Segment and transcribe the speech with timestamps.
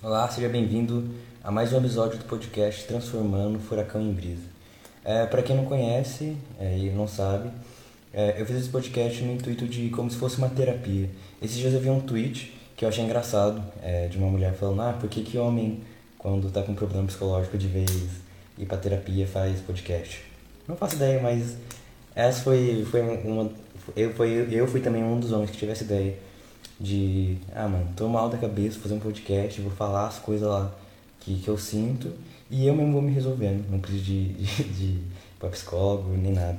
[0.00, 1.10] Olá, seja bem-vindo
[1.42, 4.44] a mais um episódio do podcast Transformando Furacão em Brisa.
[5.04, 7.50] É, para quem não conhece é, e não sabe,
[8.14, 11.10] é, eu fiz esse podcast no intuito de como se fosse uma terapia.
[11.42, 14.82] Esses dias eu vi um tweet que eu achei engraçado, é, de uma mulher falando,
[14.82, 15.80] ah, por que, que homem,
[16.16, 17.90] quando tá com problema psicológico de vez,
[18.56, 20.22] ir pra terapia faz podcast?
[20.68, 21.56] Não faço ideia, mas
[22.14, 23.50] essa foi, foi uma...
[23.96, 26.27] Eu, foi, eu fui também um dos homens que tive essa ideia
[26.80, 30.72] de, ah, mano, tô mal da cabeça, fazer um podcast, vou falar as coisas lá
[31.20, 32.12] que, que eu sinto
[32.50, 34.98] e eu mesmo vou me resolvendo, não preciso de, de, de
[35.38, 36.58] pra psicólogo nem nada.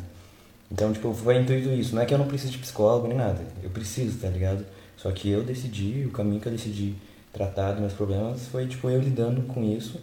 [0.71, 3.41] Então, tipo, foi intuito isso, não é que eu não preciso de psicólogo nem nada,
[3.63, 4.65] eu preciso, tá ligado?
[4.97, 6.95] Só que eu decidi, o caminho que eu decidi
[7.31, 9.99] tratar dos meus problemas foi, tipo, eu lidando com isso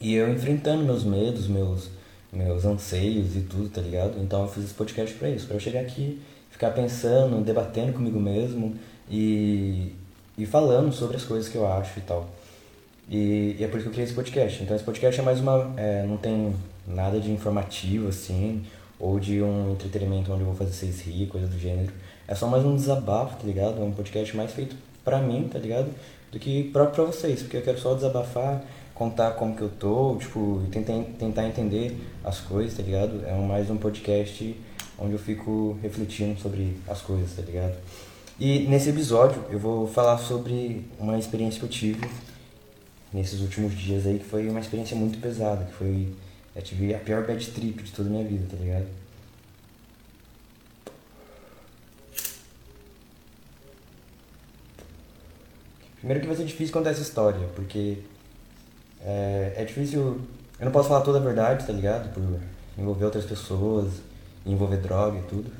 [0.00, 1.90] e eu enfrentando meus medos, meus,
[2.32, 4.20] meus anseios e tudo, tá ligado?
[4.20, 6.20] Então eu fiz esse podcast pra isso, pra eu chegar aqui,
[6.60, 8.76] ficar pensando, debatendo comigo mesmo,
[9.10, 9.94] e,
[10.36, 12.28] e falando sobre as coisas que eu acho e tal.
[13.08, 14.62] E, e, é por isso que eu criei esse podcast.
[14.62, 15.72] Então esse podcast é mais uma.
[15.78, 16.54] É, não tem
[16.86, 18.62] nada de informativo assim,
[18.98, 21.90] ou de um entretenimento onde eu vou fazer vocês rir, coisa do gênero.
[22.28, 23.80] É só mais um desabafo, tá ligado?
[23.80, 25.88] É um podcast mais feito pra mim, tá ligado?
[26.30, 28.62] Do que próprio pra vocês, porque eu quero só desabafar,
[28.94, 33.24] contar como que eu tô, tipo, tentar, tentar entender as coisas, tá ligado?
[33.26, 34.54] É mais um podcast
[35.00, 37.76] onde eu fico refletindo sobre as coisas, tá ligado?
[38.38, 42.08] E nesse episódio eu vou falar sobre uma experiência que eu tive
[43.12, 46.08] nesses últimos dias aí, que foi uma experiência muito pesada, que foi.
[46.54, 48.86] Eu tive a pior bad trip de toda a minha vida, tá ligado?
[55.96, 57.98] Primeiro que vai ser difícil contar essa história, porque
[59.02, 60.20] é, é difícil.
[60.58, 62.12] Eu não posso falar toda a verdade, tá ligado?
[62.12, 62.40] Por
[62.78, 63.92] envolver outras pessoas,
[64.44, 65.50] envolver droga e tudo.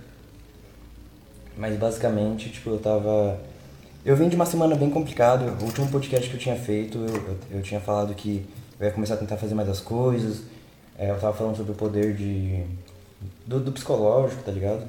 [1.56, 3.38] Mas basicamente, tipo, eu tava.
[4.04, 5.44] Eu vim de uma semana bem complicada.
[5.60, 8.46] O último podcast que eu tinha feito, eu, eu, eu, tinha falado que
[8.78, 10.42] eu ia começar a tentar fazer mais as coisas.
[10.98, 12.64] É, eu tava falando sobre o poder de.
[13.46, 14.86] Do, do psicológico, tá ligado?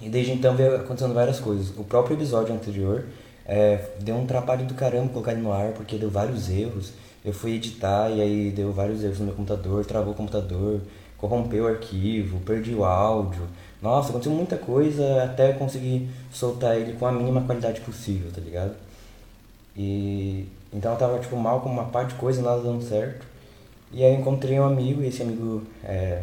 [0.00, 1.76] E desde então veio acontecendo várias coisas.
[1.76, 3.04] O próprio episódio anterior
[3.44, 6.92] é, deu um trabalho do caramba colocar ele no ar, porque deu vários erros.
[7.24, 10.80] Eu fui editar e aí deu vários erros no meu computador, travou o computador,
[11.18, 13.42] corrompeu o arquivo, perdi o áudio.
[13.82, 18.40] Nossa, aconteceu muita coisa até eu conseguir soltar ele com a mínima qualidade possível, tá
[18.40, 18.74] ligado?
[19.76, 23.26] E então eu tava tipo mal com uma parte de coisa, nada dando certo.
[23.92, 26.22] E aí eu encontrei um amigo, e esse amigo é,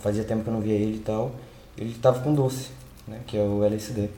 [0.00, 1.32] fazia tempo que eu não via ele e tal.
[1.78, 2.70] Ele tava com doce,
[3.08, 4.08] né, que é o LSD.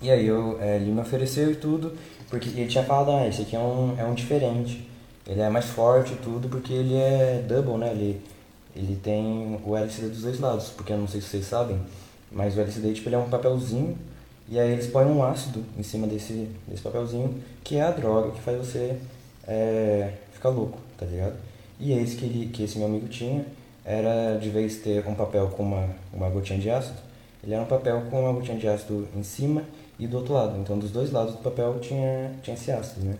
[0.00, 1.96] E aí eu, é, ele me ofereceu e tudo,
[2.30, 4.88] porque ele tinha falado, ah, esse aqui é um, é um diferente.
[5.26, 7.90] Ele é mais forte e tudo, porque ele é double, né?
[7.92, 8.20] Ele,
[8.74, 11.80] ele tem o LCD dos dois lados, porque eu não sei se vocês sabem,
[12.30, 13.96] mas o LCD tipo, ele é um papelzinho
[14.48, 18.30] e aí eles põem um ácido em cima desse, desse papelzinho, que é a droga
[18.32, 18.98] que faz você
[19.46, 21.36] é, ficar louco, tá ligado?
[21.78, 23.44] E esse que, ele, que esse meu amigo tinha
[23.84, 26.98] era, de vez ter um papel com uma, uma gotinha de ácido,
[27.42, 29.64] ele era um papel com uma gotinha de ácido em cima
[29.98, 30.58] e do outro lado.
[30.58, 33.16] Então, dos dois lados do papel tinha, tinha esse ácido, né?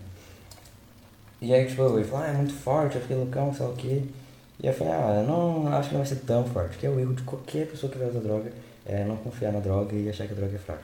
[1.41, 3.75] E aí, tipo, ele falou, ah, é muito forte, eu fiquei loucão, sei lá o
[3.75, 4.03] quê.
[4.63, 6.89] E eu falei, ah, eu não acho que não vai ser tão forte, que é
[6.89, 8.49] o erro de qualquer pessoa que vai usar droga,
[8.85, 10.83] é não confiar na droga e achar que a droga é fraca.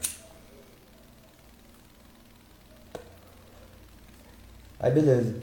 [4.81, 5.33] Aí beleza.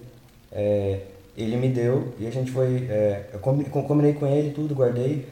[0.52, 1.00] É,
[1.36, 2.86] ele me deu e a gente foi.
[2.90, 5.26] É, eu combinei com ele tudo, guardei.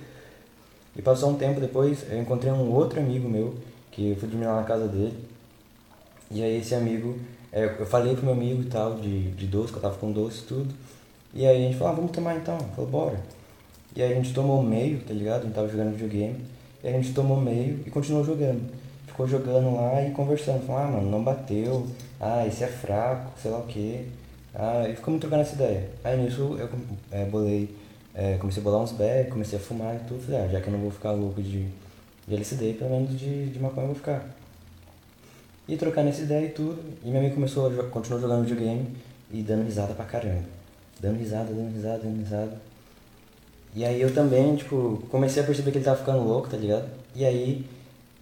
[0.97, 3.55] E passou um tempo depois, eu encontrei um outro amigo meu,
[3.91, 5.19] que eu fui dormir lá na casa dele.
[6.31, 7.19] E aí esse amigo,
[7.53, 10.11] é, eu falei pro meu amigo e tal, de, de doce, que eu tava com
[10.13, 10.75] doce e tudo.
[11.35, 12.57] E aí a gente falou, ah, vamos tomar então.
[12.77, 13.21] Falou, bora.
[13.97, 15.41] E aí a gente tomou meio, tá ligado?
[15.41, 16.37] A gente tava jogando videogame.
[16.83, 18.63] E a gente tomou meio e continuou jogando.
[19.07, 20.65] Ficou jogando lá e conversando.
[20.65, 21.87] Falou, ah, mano, não bateu.
[22.21, 24.07] Ah, esse é fraco, sei lá o quê.
[24.55, 25.91] Ah, e ficamos trocando essa ideia.
[26.05, 26.69] Aí nisso eu
[27.11, 27.75] é, bolei,
[28.15, 30.23] é, comecei a bolar uns bags, comecei a fumar e tudo.
[30.25, 31.67] Falei, ah, já que eu não vou ficar louco de,
[32.29, 34.25] de LCD, pelo menos de, de maconha eu vou ficar.
[35.67, 36.81] E trocando essa ideia e tudo.
[37.03, 38.87] E minha amiga começou a continuar jogando videogame
[39.33, 40.54] e dando risada pra caramba
[41.05, 42.57] dando risada, dando risada, dando risada.
[43.75, 46.89] E aí eu também, tipo, comecei a perceber que ele tava ficando louco, tá ligado?
[47.15, 47.65] E aí,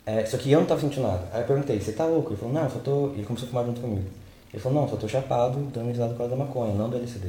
[0.05, 1.29] é, só que eu não tava sentindo nada.
[1.33, 2.31] Aí eu perguntei, você tá louco?
[2.31, 3.11] Ele falou, não, só tô.
[3.11, 4.09] Ele começou a fumar junto comigo.
[4.53, 7.29] Ele falou, não, só tô chapado, dando risada por causa da maconha, não do LCD.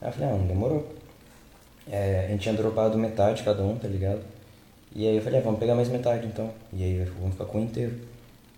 [0.00, 0.86] Aí eu falei, ah, não demorou.
[1.90, 4.20] É, a gente tinha dropado metade cada um, tá ligado?
[4.94, 6.50] E aí eu falei, ah, vamos pegar mais metade então.
[6.72, 7.94] E aí vamos ficar com o inteiro,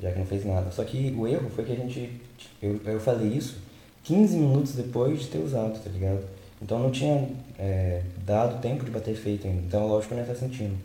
[0.01, 0.71] já que não fez nada.
[0.71, 2.21] Só que o erro foi que a gente.
[2.61, 3.64] Eu, eu falei isso
[4.05, 6.25] 15 minutos depois de ter usado, tá ligado?
[6.61, 7.29] Então não tinha
[7.59, 9.63] é, dado tempo de bater efeito ainda.
[9.63, 10.77] Então lógico que eu não ia estar sentindo.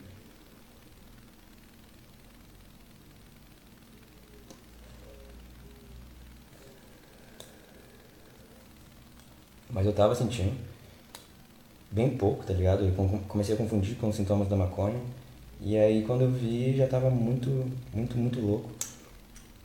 [9.69, 10.53] Mas eu tava sentindo.
[11.91, 12.83] Bem pouco, tá ligado?
[12.85, 12.93] Eu
[13.27, 14.99] comecei a confundir com os sintomas da maconha.
[15.61, 17.49] E aí quando eu vi já tava muito,
[17.93, 18.69] muito, muito louco.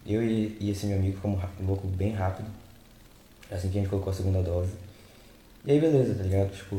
[0.07, 2.64] Eu e, e esse meu amigo ficamos louco bem rápido.
[3.55, 4.73] Assim que a gente colocou a segunda dose.
[5.65, 6.53] E aí beleza, tá ligado?
[6.53, 6.77] Tipo,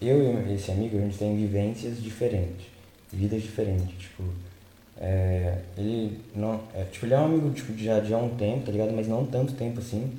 [0.00, 2.66] eu e esse amigo, a gente tem vivências diferentes.
[3.12, 4.22] Vidas diferentes, tipo.
[4.96, 6.60] É, ele não.
[6.74, 8.92] É, tipo, ele é um amigo tipo, já de há um tempo, tá ligado?
[8.92, 10.18] Mas não tanto tempo assim.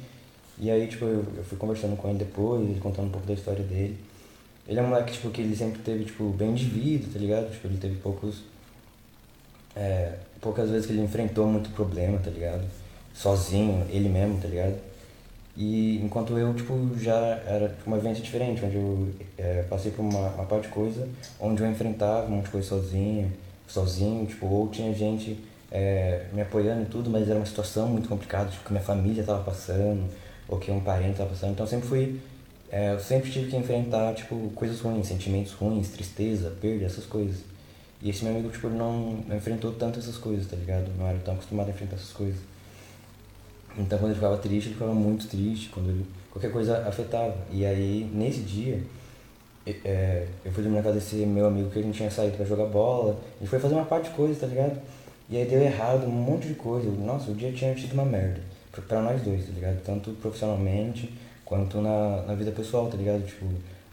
[0.59, 3.33] E aí, tipo, eu, eu fui conversando com ele depois, ele contando um pouco da
[3.33, 3.97] história dele.
[4.67, 7.51] Ele é um moleque, tipo, que ele sempre teve, tipo, bem de vida, tá ligado?
[7.51, 8.43] Tipo, ele teve poucos...
[9.75, 12.63] É, poucas vezes que ele enfrentou muito problema, tá ligado?
[13.13, 14.75] Sozinho, ele mesmo, tá ligado?
[15.57, 17.15] E enquanto eu, tipo, já
[17.47, 21.07] era tipo, uma vivência diferente, onde eu é, passei por uma, uma parte de coisa
[21.39, 23.31] onde eu enfrentava um monte de coisa sozinho,
[23.67, 25.39] sozinho, tipo, ou tinha gente
[25.71, 29.23] é, me apoiando e tudo, mas era uma situação muito complicada, tipo, que minha família
[29.23, 30.03] tava passando,
[30.47, 32.19] ou que um parente tava passando, então sempre fui
[32.71, 37.37] é, eu sempre tive que enfrentar, tipo, coisas ruins, sentimentos ruins, tristeza, perda, essas coisas.
[38.01, 40.91] E esse meu amigo, tipo, não enfrentou tanto essas coisas, tá ligado?
[40.97, 42.39] Não era tão acostumado a enfrentar essas coisas.
[43.77, 47.35] Então, quando ele ficava triste, ele ficava muito triste, quando ele, qualquer coisa afetava.
[47.51, 48.81] E aí, nesse dia,
[49.65, 52.45] é, eu fui dormir na casa desse meu amigo que a gente tinha saído pra
[52.45, 54.79] jogar bola, e foi fazer uma parte de coisa, tá ligado?
[55.29, 56.89] E aí deu errado um monte de coisa.
[56.89, 58.39] Nossa, o dia tinha sido uma merda.
[58.87, 59.81] Pra nós dois, tá ligado?
[59.83, 61.11] Tanto profissionalmente
[61.43, 63.25] quanto na, na vida pessoal, tá ligado?
[63.25, 63.45] Tipo,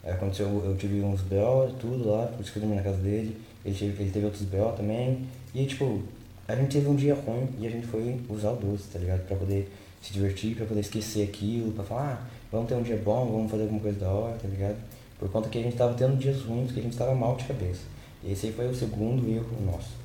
[0.03, 3.37] aconteceu, eu tive uns BO tudo lá, por isso que eu dormi na casa dele,
[3.63, 5.25] ele teve, ele teve outros BO também,
[5.55, 6.01] e tipo,
[6.47, 9.25] a gente teve um dia ruim e a gente foi usar o doce, tá ligado?
[9.27, 12.97] Pra poder se divertir, pra poder esquecer aquilo, pra falar, ah, vamos ter um dia
[12.97, 14.77] bom, vamos fazer alguma coisa da hora, tá ligado?
[15.17, 17.45] Por conta que a gente tava tendo dias ruins, que a gente tava mal de
[17.45, 17.81] cabeça.
[18.21, 20.03] E esse aí foi o segundo erro nosso.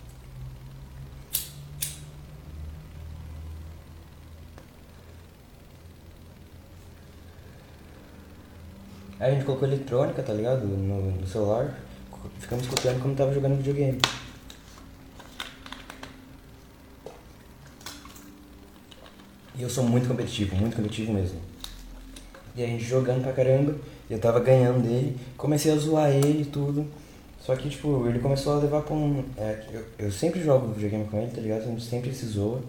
[9.18, 10.64] Aí a gente colocou eletrônica, tá ligado?
[10.64, 11.76] No, no celular.
[12.38, 13.98] Ficamos escutando como tava jogando videogame.
[19.58, 21.40] E eu sou muito competitivo, muito competitivo mesmo.
[22.54, 23.74] E a gente jogando pra caramba,
[24.08, 26.86] eu tava ganhando dele, comecei a zoar ele e tudo.
[27.40, 29.24] Só que, tipo, ele começou a levar pra um.
[29.36, 31.62] É, eu, eu sempre jogo videogame com ele, tá ligado?
[31.62, 32.60] A gente sempre se zoa.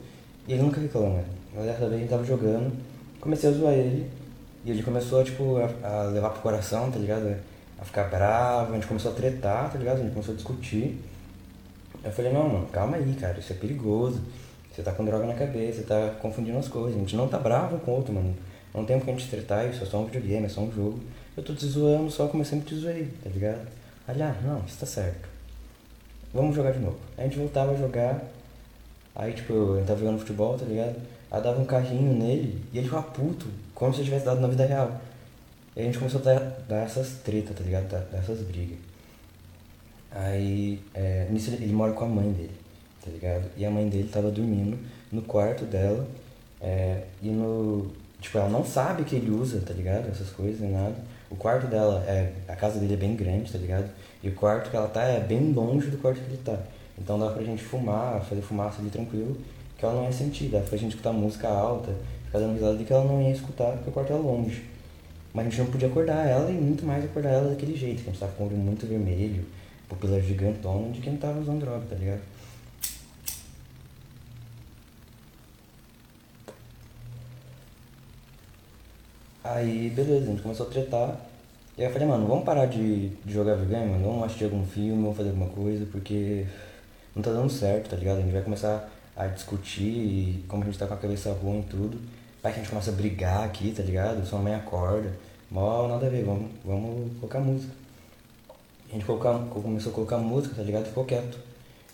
[0.47, 1.23] E ele nunca reclama.
[1.53, 2.71] Mas dessa vez a gente tava jogando,
[3.19, 4.09] comecei a zoar ele.
[4.65, 7.35] E ele começou, tipo, a, a, levar pro coração, tá ligado?
[7.77, 9.99] A ficar bravo, a gente começou a tretar, tá ligado?
[9.99, 10.97] A gente começou a discutir.
[12.03, 14.21] Eu falei, não, mano, calma aí, cara, isso é perigoso.
[14.79, 16.95] Você tá com droga na cabeça, tá confundindo as coisas.
[16.95, 18.33] A gente não tá bravo com o outro, mano.
[18.73, 21.01] Não tem que a gente tretar, isso é só um videogame, é só um jogo.
[21.35, 23.67] Eu tô te zoando só como eu sempre te zoei, tá ligado?
[24.07, 25.27] Aliás, não, isso tá certo.
[26.33, 26.95] Vamos jogar de novo.
[27.17, 28.23] A gente voltava a jogar,
[29.13, 30.95] aí tipo, eu tava jogando futebol, tá ligado?
[31.29, 34.47] Aí dava um carrinho nele e ele ficava puto, como se eu tivesse dado na
[34.47, 35.01] vida real.
[35.75, 36.39] E a gente começou a dar,
[36.69, 37.89] dar essas tretas, tá ligado?
[37.89, 38.77] Dar, essas brigas.
[40.09, 42.55] Aí, é, nisso ele, ele, mora com a mãe dele,
[43.09, 43.45] tá ligado?
[43.57, 44.77] E a mãe dele tava dormindo
[45.11, 46.07] no quarto dela,
[46.61, 47.87] é, e no.
[48.21, 50.09] Tipo, ela não sabe que ele usa, tá ligado?
[50.09, 50.95] Essas coisas, nem nada.
[51.29, 53.89] O quarto dela, é, a casa dele é bem grande, tá ligado?
[54.21, 56.57] E o quarto que ela tá é bem longe do quarto que ele tá.
[56.97, 59.37] Então dá pra gente fumar, fazer fumaça ali tranquilo
[59.79, 60.49] que ela não ia sentir.
[60.49, 63.71] Dava pra gente escutar música alta, ficar dando risada de que ela não ia escutar
[63.71, 64.65] porque o quarto era longe.
[65.33, 68.09] Mas a gente não podia acordar ela e muito mais acordar ela daquele jeito, que
[68.09, 69.45] a gente tava com o olho muito vermelho,
[69.87, 72.21] pupila gigantona de quem tava usando droga, tá ligado?
[79.51, 81.19] Aí, beleza, a gente começou a tretar.
[81.75, 84.63] E aí eu falei, mano, vamos parar de, de jogar videogame, mano, vamos assistir algum
[84.63, 86.45] filme, vamos fazer alguma coisa, porque
[87.15, 88.19] não tá dando certo, tá ligado?
[88.19, 88.87] A gente vai começar
[89.17, 91.99] a discutir e como a gente tá com a cabeça ruim e tudo.
[92.43, 94.23] Vai que a gente começa a brigar aqui, tá ligado?
[94.23, 95.11] Sua mãe acorda.
[95.49, 97.73] Mó nada a ver, vamos, vamos colocar música.
[98.89, 100.85] A gente colocar, começou a colocar música, tá ligado?
[100.85, 101.39] Ficou quieto.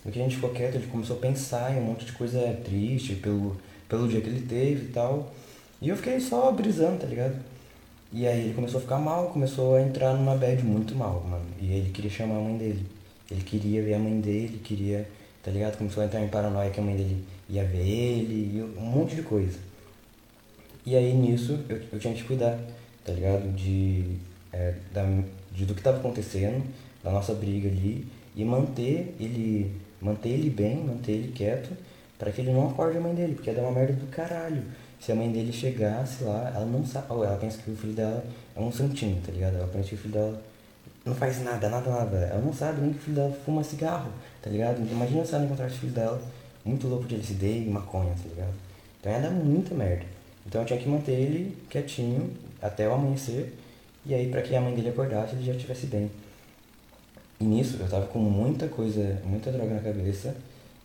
[0.04, 2.38] No que a gente ficou quieto, ele começou a pensar em um monte de coisa
[2.62, 3.56] triste pelo,
[3.88, 5.32] pelo dia que ele teve e tal.
[5.86, 7.36] E eu fiquei só brisando, tá ligado?
[8.12, 11.46] E aí ele começou a ficar mal, começou a entrar numa bad muito mal, mano.
[11.60, 12.84] E ele queria chamar a mãe dele.
[13.30, 15.06] Ele queria ver a mãe dele, queria
[15.44, 15.78] tá ligado?
[15.78, 19.14] Começou a entrar em paranoia que a mãe dele ia ver ele, e um monte
[19.14, 19.56] de coisa.
[20.84, 22.58] E aí nisso eu, eu tinha que cuidar,
[23.04, 23.54] tá ligado?
[23.54, 24.16] De,
[24.52, 25.04] é, da,
[25.52, 26.64] de do que estava acontecendo,
[27.04, 29.70] da nossa briga ali, e manter ele,
[30.02, 31.70] manter ele bem, manter ele quieto,
[32.18, 34.64] para que ele não acorde a mãe dele, porque ia dar uma merda do caralho.
[35.00, 38.24] Se a mãe dele chegasse lá, ela não sabe, ela pensa que o filho dela
[38.56, 39.56] é um santinho, tá ligado?
[39.56, 40.42] Ela pensa que o filho dela
[41.04, 42.16] não faz nada, nada, nada.
[42.16, 44.10] Ela não sabe nem que o filho dela fuma cigarro,
[44.42, 44.78] tá ligado?
[44.90, 46.20] Imagina se ela encontrar o filho dela
[46.64, 48.54] muito louco de LSD e maconha, tá ligado?
[49.00, 50.04] Então ia dar muita merda.
[50.44, 53.52] Então eu tinha que manter ele quietinho até o amanhecer
[54.04, 56.10] E aí, pra que a mãe dele acordasse, ele já estivesse bem.
[57.40, 60.34] E nisso, eu tava com muita coisa, muita droga na cabeça.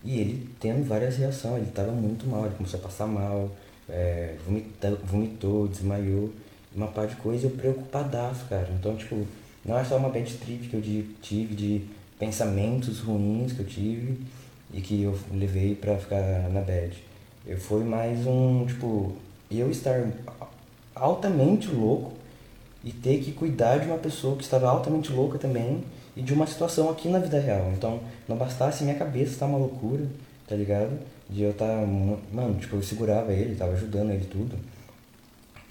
[0.04, 3.52] E ele tendo várias reações, ele tava muito mal, ele começou a passar mal,
[3.92, 6.32] é, vomitou, vomitou, desmaiou,
[6.74, 8.70] uma par de coisa, eu preocupadaço, cara.
[8.80, 9.28] Então, tipo,
[9.66, 10.82] não é só uma bad trip que eu
[11.22, 11.82] tive de
[12.18, 14.20] pensamentos ruins que eu tive
[14.74, 16.96] e que eu levei pra ficar na bad.
[17.46, 19.16] Eu foi mais um, tipo,
[19.50, 20.08] eu estar
[20.96, 22.14] altamente louco
[22.84, 25.84] e ter que cuidar de uma pessoa que estava altamente louca também
[26.16, 27.72] e de uma situação aqui na vida real.
[27.76, 30.06] Então, não bastasse minha cabeça estar uma loucura,
[30.48, 30.98] tá ligado?
[31.32, 31.86] De eu estar,
[32.32, 34.56] mano, tipo, eu segurava ele, tava ajudando ele tudo.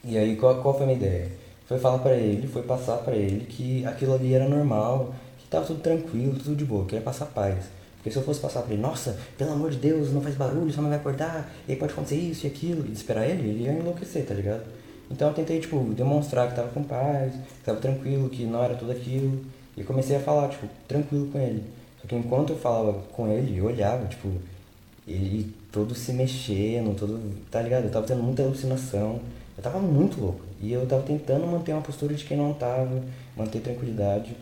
[0.02, 1.31] E aí, qual, qual foi a minha ideia?
[1.67, 5.67] Foi falar para ele, foi passar para ele que aquilo ali era normal, que tava
[5.67, 7.67] tudo tranquilo, tudo de boa, que ia passar paz.
[7.97, 10.73] Porque se eu fosse passar pra ele, nossa, pelo amor de Deus, não faz barulho,
[10.73, 13.64] só não vai acordar, e aí pode acontecer isso e aquilo, e esperar ele, ele
[13.64, 14.62] ia enlouquecer, tá ligado?
[15.11, 18.75] Então eu tentei, tipo, demonstrar que tava com paz, que tava tranquilo, que não era
[18.75, 19.45] tudo aquilo.
[19.76, 21.64] E comecei a falar, tipo, tranquilo com ele.
[22.00, 24.29] Só que enquanto eu falava com ele, eu olhava, tipo,
[25.11, 27.21] ele todo se mexendo, todo.
[27.50, 27.85] Tá ligado?
[27.85, 29.21] Eu tava tendo muita alucinação.
[29.57, 30.40] Eu tava muito louco.
[30.61, 33.02] E eu tava tentando manter uma postura de quem não tava,
[33.37, 34.37] manter tranquilidade.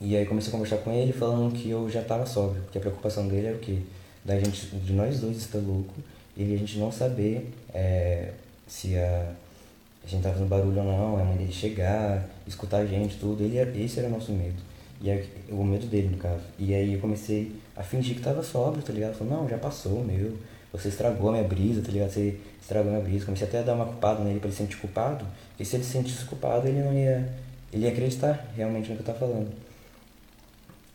[0.00, 2.80] E aí comecei a conversar com ele falando que eu já tava sóbrio, porque a
[2.80, 3.78] preocupação dele era o quê?
[4.24, 5.94] Da gente, de nós dois estar louco
[6.36, 8.32] e a gente não saber é,
[8.66, 9.32] se a,
[10.04, 13.44] a gente tava fazendo barulho ou não, a mãe dele chegar, escutar a gente, tudo.
[13.44, 14.60] Ele, esse era o nosso medo.
[15.02, 16.44] E aí, o medo dele, no caso.
[16.56, 19.14] E aí eu comecei a fingir que tava sóbrio, tá ligado?
[19.14, 20.38] Falei, não, já passou, meu.
[20.72, 22.10] Você estragou a minha brisa, tá ligado?
[22.10, 23.24] Você estragou a minha brisa.
[23.24, 25.26] Comecei até a dar uma culpada nele pra ele sentir culpado.
[25.58, 27.28] E se ele se sentisse culpado, ele não ia.
[27.72, 29.50] Ele ia acreditar realmente no que eu tava falando.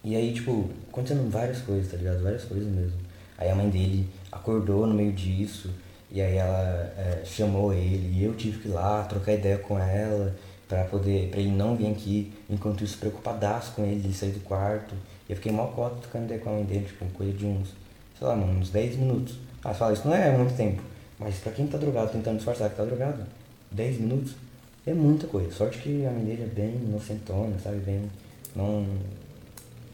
[0.05, 2.23] E aí, tipo, acontecendo várias coisas, tá ligado?
[2.23, 2.97] Várias coisas mesmo.
[3.37, 5.69] Aí a mãe dele acordou no meio disso.
[6.09, 9.77] E aí ela é, chamou ele e eu tive que ir lá trocar ideia com
[9.77, 10.33] ela
[10.67, 14.41] para poder para ele não vir aqui enquanto isso preocupadaço com ele de sair do
[14.41, 14.93] quarto.
[15.29, 17.69] Eu fiquei mal cota trocando ideia com a mãe dele tipo coisa de uns
[18.17, 19.35] sei lá mano, uns 10 minutos.
[19.63, 20.81] Ah fala isso não é muito tempo
[21.19, 23.23] mas para quem tá drogado tentando disfarçar que tá drogado
[23.71, 24.33] 10 minutos
[24.85, 25.51] é muita coisa.
[25.51, 28.09] Sorte que a mãe dele é bem inocentona sabe bem
[28.55, 28.85] não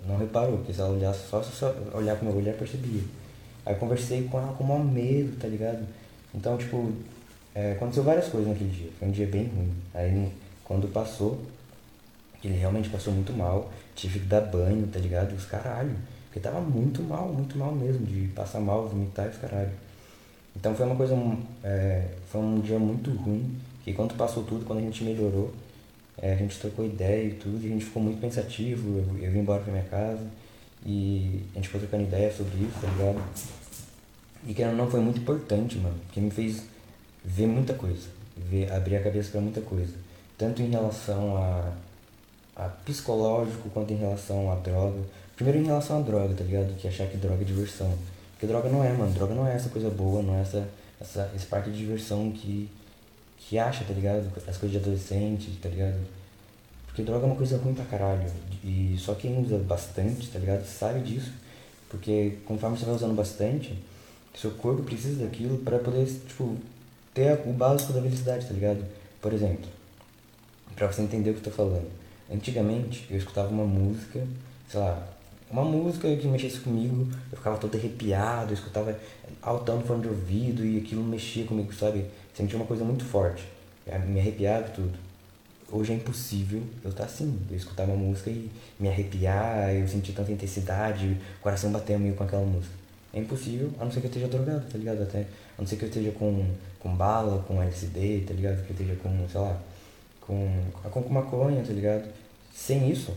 [0.07, 3.01] não reparou porque se ela olhasse só se olhar pro meu olho ela percebia.
[3.65, 5.85] Aí conversei com ela com o maior medo tá ligado?
[6.33, 6.91] Então tipo
[7.53, 9.71] é, aconteceu várias coisas naquele dia foi um dia bem ruim.
[9.93, 10.31] Aí
[10.63, 11.39] quando passou,
[12.43, 15.33] ele realmente passou muito mal, tive que dar banho, tá ligado?
[15.33, 15.95] Os caralho.
[16.25, 19.71] Porque tava muito mal, muito mal mesmo, de passar mal, vomitar e os caralho.
[20.55, 21.15] Então foi uma coisa,
[21.63, 25.53] é, foi um dia muito ruim, que quando passou tudo, quando a gente melhorou,
[26.17, 29.31] é, a gente trocou ideia e tudo, e a gente ficou muito pensativo, eu, eu
[29.31, 30.25] vim embora pra minha casa,
[30.85, 33.23] e a gente ficou trocando ideia sobre isso, tá ligado?
[34.45, 36.63] E que não foi muito importante, mano, porque me fez
[37.23, 40.02] ver muita coisa, ver, abrir a cabeça para muita coisa
[40.37, 41.71] tanto em relação a,
[42.55, 44.99] a psicológico quanto em relação à droga.
[45.35, 46.75] Primeiro em relação à droga, tá ligado?
[46.77, 47.93] Que achar que droga é diversão.
[48.33, 49.11] Porque droga não é, mano.
[49.11, 50.67] Droga não é essa coisa boa, não é essa,
[50.99, 52.69] essa, esse parque de diversão que,
[53.37, 54.31] que acha, tá ligado?
[54.47, 55.99] As coisas de adolescente, tá ligado?
[56.87, 58.29] Porque droga é uma coisa ruim pra caralho.
[58.63, 60.65] E só quem usa bastante, tá ligado?
[60.65, 61.31] Sabe disso.
[61.89, 63.77] Porque conforme você vai usando bastante,
[64.35, 66.57] seu corpo precisa daquilo para poder, tipo,
[67.13, 68.83] ter o básico da felicidade, tá ligado?
[69.21, 69.69] Por exemplo,
[70.75, 71.89] para você entender o que eu tô falando.
[72.31, 74.25] Antigamente eu escutava uma música,
[74.67, 75.07] sei lá,
[75.49, 78.97] uma música que mexesse comigo, eu ficava todo arrepiado, eu escutava
[79.41, 82.05] altão no fone de ouvido e aquilo mexia comigo, sabe?
[82.33, 83.43] Sentia uma coisa muito forte,
[84.07, 84.97] me arrepiava tudo.
[85.71, 88.49] Hoje é impossível eu estar assim, eu escutar uma música e
[88.79, 92.73] me arrepiar, eu sentir tanta intensidade, o coração bater meio com aquela música.
[93.13, 95.03] É impossível, a não ser que eu esteja drogado, tá ligado?
[95.03, 96.47] Até, a não ser que eu esteja com,
[96.79, 98.65] com bala, com LCD, tá ligado?
[98.65, 99.61] Que eu esteja com, sei lá,
[100.25, 100.49] com,
[100.89, 102.09] com maconha, tá ligado?
[102.53, 103.13] Sem isso,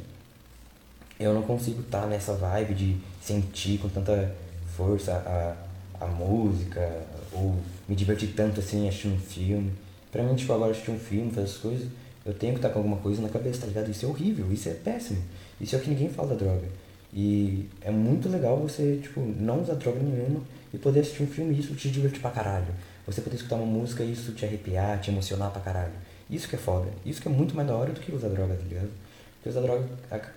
[1.19, 4.35] eu não consigo estar tá nessa vibe de sentir com tanta
[4.77, 7.57] força a, a música, ou
[7.89, 9.73] me divertir tanto assim assistindo um filme.
[10.11, 11.89] Pra mim, tipo, agora assistir um filme, fazer essas coisas,
[12.25, 13.91] eu tenho que estar tá com alguma coisa na cabeça, tá ligado?
[13.91, 15.23] Isso é horrível, isso é péssimo.
[15.61, 16.67] Isso é o que ninguém fala da droga.
[17.13, 20.41] E é muito legal você, tipo, não usar droga nenhuma
[20.73, 22.67] e poder assistir um filme e isso te divertir pra caralho.
[23.07, 25.93] Você poder escutar uma música e isso te arrepiar, te emocionar pra caralho.
[26.29, 26.89] Isso que é foda.
[27.05, 28.91] Isso que é muito mais da hora do que usar droga, tá ligado?
[29.37, 29.89] Porque usar droga,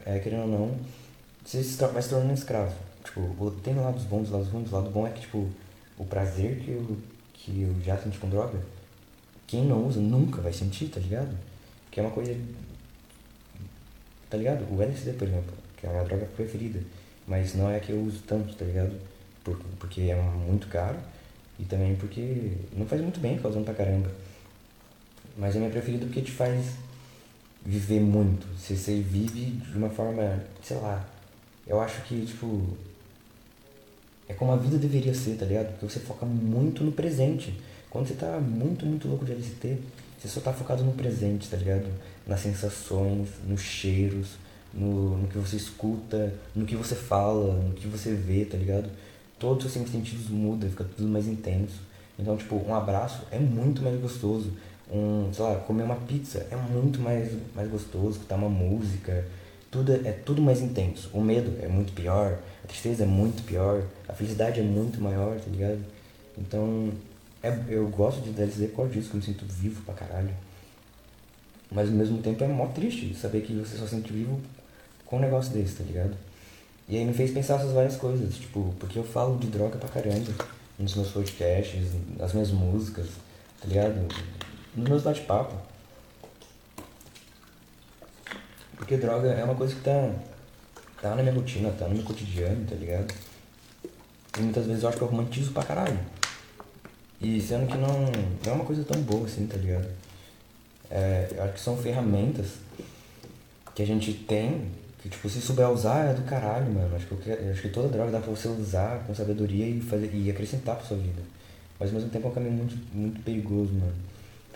[0.05, 0.79] é, querendo ou não,
[1.43, 2.75] você vai se tornando escravo.
[3.03, 4.71] Tipo, tem lados bons lados ruins.
[4.71, 5.49] O lado bom é que, tipo,
[5.97, 6.97] o prazer que eu,
[7.33, 8.59] que eu já senti com droga,
[9.47, 11.35] quem não usa nunca vai sentir, tá ligado?
[11.89, 12.35] Que é uma coisa.
[14.29, 14.63] Tá ligado?
[14.71, 16.79] O LSD, por exemplo, que é a minha droga preferida.
[17.27, 18.99] Mas não é a que eu uso tanto, tá ligado?
[19.43, 20.97] Por, porque é muito caro
[21.59, 24.09] e também porque não faz muito bem, causando pra caramba.
[25.39, 26.73] Mas é minha preferida porque te faz
[27.65, 28.45] viver muito.
[28.57, 31.07] Você, você vive de uma forma, sei lá.
[31.65, 32.61] Eu acho que, tipo.
[34.27, 35.71] É como a vida deveria ser, tá ligado?
[35.71, 37.59] Porque você foca muito no presente.
[37.89, 39.79] Quando você tá muito, muito louco de LST,
[40.19, 41.87] você só tá focado no presente, tá ligado?
[42.27, 44.37] Nas sensações, nos cheiros,
[44.71, 48.89] no, no que você escuta, no que você fala, no que você vê, tá ligado?
[49.39, 51.81] Todos os seus sentidos mudam, fica tudo mais intenso.
[52.19, 54.51] Então, tipo, um abraço é muito mais gostoso.
[54.91, 59.25] Um, sei lá, comer uma pizza é muito mais, mais gostoso, escutar uma música.
[59.69, 61.09] Tudo é, é tudo mais intenso.
[61.13, 65.39] O medo é muito pior, a tristeza é muito pior, a felicidade é muito maior,
[65.39, 65.79] tá ligado?
[66.37, 66.91] Então,
[67.43, 70.33] é, eu gosto de DLZ por causa disso, que eu me sinto vivo pra caralho.
[71.71, 74.39] Mas ao mesmo tempo é mó triste saber que você só se sente vivo
[75.05, 76.15] com um negócio desse, tá ligado?
[76.87, 79.87] E aí me fez pensar essas várias coisas, tipo, porque eu falo de droga pra
[79.89, 80.33] caramba
[80.79, 83.05] nos meus podcasts, nas minhas músicas,
[83.61, 84.07] tá ligado?
[84.79, 85.53] Nos meus bate-papo.
[88.77, 90.09] Porque droga é uma coisa que tá,
[91.01, 93.13] tá na minha rotina, tá no meu cotidiano, tá ligado?
[94.37, 95.99] E muitas vezes eu acho que eu romantizo pra caralho.
[97.19, 98.05] E sendo que não,
[98.45, 99.89] não é uma coisa tão boa assim, tá ligado?
[100.89, 102.53] É, eu acho que são ferramentas
[103.75, 104.71] que a gente tem
[105.03, 106.95] que, tipo, se souber usar é do caralho, mano.
[106.95, 110.09] Acho que, eu, acho que toda droga dá pra você usar com sabedoria e, fazer,
[110.13, 111.21] e acrescentar pra sua vida.
[111.77, 114.08] Mas ao mesmo tempo é um caminho muito, muito perigoso, mano.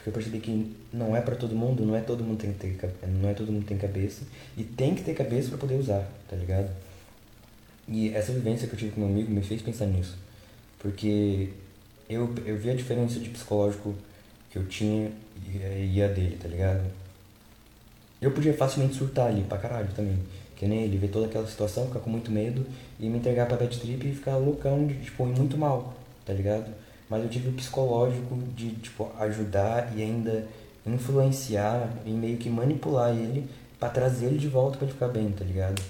[0.04, 2.60] Porque eu percebi que não é pra todo mundo, não é todo mundo tem que
[2.60, 4.24] ter, não é todo mundo tem cabeça.
[4.58, 6.70] E tem que ter cabeça pra poder usar, tá ligado?
[7.88, 10.18] E essa vivência que eu tive com meu amigo me fez pensar nisso.
[10.78, 11.52] Porque
[12.10, 13.96] eu, eu vi a diferença de psicológico
[14.52, 15.10] que eu tinha
[15.48, 16.84] e, e a dele, tá ligado?
[18.22, 20.20] Eu podia facilmente surtar ali pra caralho também.
[20.58, 22.66] Que nem ele, ver toda aquela situação, ficar com muito medo
[23.00, 25.94] e me entregar pra bad trip e ficar loucão, tipo, muito mal,
[26.26, 26.70] tá ligado?
[27.10, 30.48] Mas eu tive o psicológico de, tipo, ajudar e ainda
[30.86, 35.32] influenciar e meio que manipular ele para trazer ele de volta para ele ficar bem,
[35.32, 35.82] tá ligado?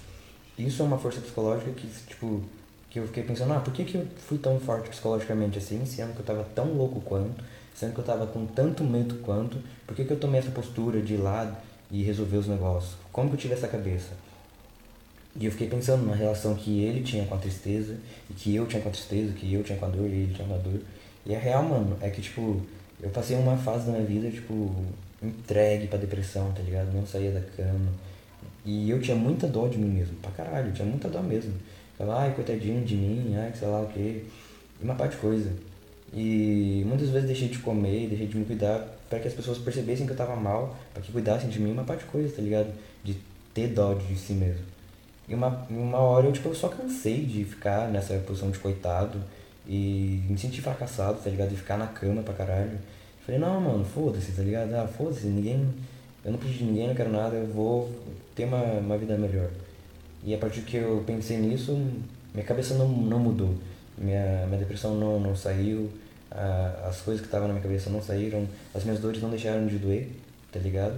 [0.57, 2.41] Isso é uma força psicológica que, tipo,
[2.89, 6.13] que eu fiquei pensando, ah, por que, que eu fui tão forte psicologicamente assim, sendo
[6.13, 9.95] que eu tava tão louco quanto, sendo que eu tava com tanto medo quanto, por
[9.95, 12.95] que, que eu tomei essa postura de ir lá e resolver os negócios?
[13.11, 14.11] Como que eu tive essa cabeça?
[15.35, 17.97] E eu fiquei pensando na relação que ele tinha com a tristeza,
[18.29, 20.33] e que eu tinha com a tristeza, que eu tinha com a dor, e ele
[20.33, 20.79] tinha com a dor.
[21.25, 22.61] E a real, mano, é que, tipo,
[23.01, 24.73] eu passei uma fase da minha vida, tipo,
[25.21, 26.93] entregue pra depressão, tá ligado?
[26.93, 27.91] Não saía da cama.
[28.65, 31.53] E eu tinha muita dor de mim mesmo, pra caralho, eu tinha muita dor mesmo.
[31.97, 34.23] Falava, ai, coitadinho de mim, ai, sei lá o quê.
[34.81, 35.51] E uma parte de coisa.
[36.13, 40.05] E muitas vezes deixei de comer, deixei de me cuidar para que as pessoas percebessem
[40.05, 42.71] que eu tava mal, para que cuidassem de mim, uma parte de coisa, tá ligado?
[43.03, 43.17] De
[43.53, 44.63] ter dó de si mesmo.
[45.27, 49.19] E uma, uma hora eu, tipo, eu só cansei de ficar nessa posição de coitado
[49.67, 51.49] e me sentir fracassado, tá ligado?
[51.49, 52.77] De ficar na cama pra caralho.
[53.25, 54.73] Falei, não, mano, foda-se, tá ligado?
[54.73, 55.67] Ah, foda-se, ninguém.
[56.25, 57.89] Eu não preciso de ninguém, não quero nada, eu vou
[58.35, 59.49] ter uma, uma vida melhor.
[60.23, 61.73] E a partir que eu pensei nisso,
[62.33, 63.55] minha cabeça não, não mudou.
[63.97, 65.89] Minha, minha depressão não, não saiu,
[66.31, 69.67] a, as coisas que estavam na minha cabeça não saíram, as minhas dores não deixaram
[69.67, 70.09] de doer,
[70.51, 70.95] tá ligado?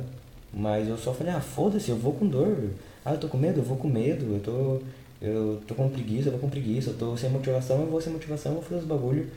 [0.54, 2.69] Mas eu só falei, ah, foda-se, eu vou com dor.
[3.04, 4.82] Ah, eu tô com medo, eu vou com medo, eu tô,
[5.21, 8.12] eu tô com preguiça, eu vou com preguiça, eu tô sem motivação, eu vou sem
[8.12, 9.30] motivação, eu vou fazer os bagulho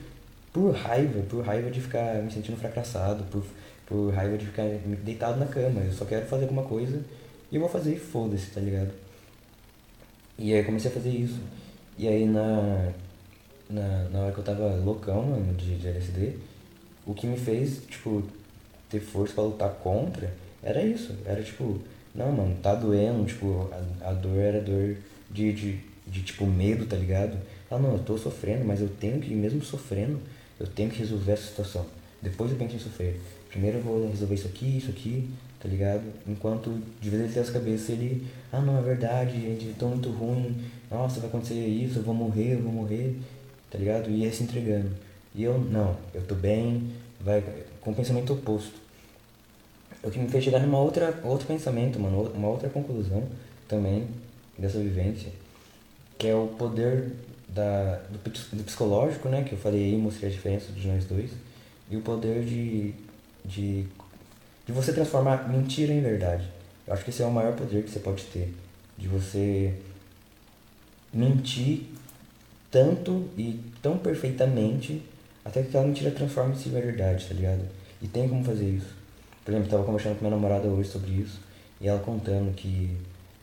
[0.52, 3.44] por raiva, por raiva de ficar me sentindo fracassado, por,
[3.86, 4.64] por raiva de ficar
[5.04, 5.80] deitado na cama.
[5.80, 7.00] Eu só quero fazer alguma coisa
[7.50, 8.90] e eu vou fazer e foda-se, tá ligado?
[10.38, 11.38] E aí eu comecei a fazer isso.
[11.96, 12.92] E aí na,
[13.68, 16.34] na, na hora que eu tava loucão, mano, de, de LSD,
[17.06, 18.22] o que me fez, tipo,
[18.88, 21.14] ter força pra lutar contra era isso.
[21.24, 21.80] Era tipo,
[22.14, 23.70] não, mano, tá doendo, tipo,
[24.02, 24.96] a, a dor era dor
[25.30, 27.38] de, de, de, tipo, medo, tá ligado?
[27.70, 30.20] Ah, não, eu tô sofrendo, mas eu tenho que, mesmo sofrendo,
[30.58, 31.86] eu tenho que resolver essa situação.
[32.20, 33.20] Depois eu penso em sofrer.
[33.48, 35.28] Primeiro eu vou resolver isso aqui, isso aqui,
[35.60, 36.02] tá ligado?
[36.26, 40.10] Enquanto de vez ele tem as cabeças, ele, ah não, é verdade, gente, tô muito
[40.10, 40.56] ruim,
[40.90, 43.16] nossa, vai acontecer isso, eu vou morrer, eu vou morrer,
[43.70, 44.10] tá ligado?
[44.10, 44.90] E ia se entregando.
[45.34, 47.42] E eu, não, eu tô bem, vai
[47.80, 48.74] com o pensamento oposto.
[50.02, 53.24] O que me fez chegar numa outra, outro pensamento, mano, uma outra conclusão
[53.66, 54.06] também
[54.58, 55.30] dessa vivência,
[56.18, 57.12] que é o poder
[57.48, 58.18] da, do,
[58.56, 61.30] do psicológico, né, que eu falei aí, mostrei a diferença de nós dois,
[61.90, 62.92] e o poder de,
[63.44, 63.86] de
[64.68, 66.46] de você transformar mentira em verdade.
[66.86, 68.54] Eu acho que esse é o maior poder que você pode ter.
[68.98, 69.74] De você
[71.10, 71.86] mentir
[72.70, 75.02] tanto e tão perfeitamente
[75.42, 77.62] até que aquela mentira transforme-se em verdade, tá ligado?
[78.02, 78.94] E tem como fazer isso.
[79.42, 81.40] Por exemplo, eu tava conversando com minha namorada hoje sobre isso
[81.80, 82.94] e ela contando que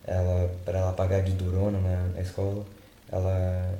[0.06, 2.66] ela, para ela pagar de durona na, na escola,
[3.12, 3.80] ela,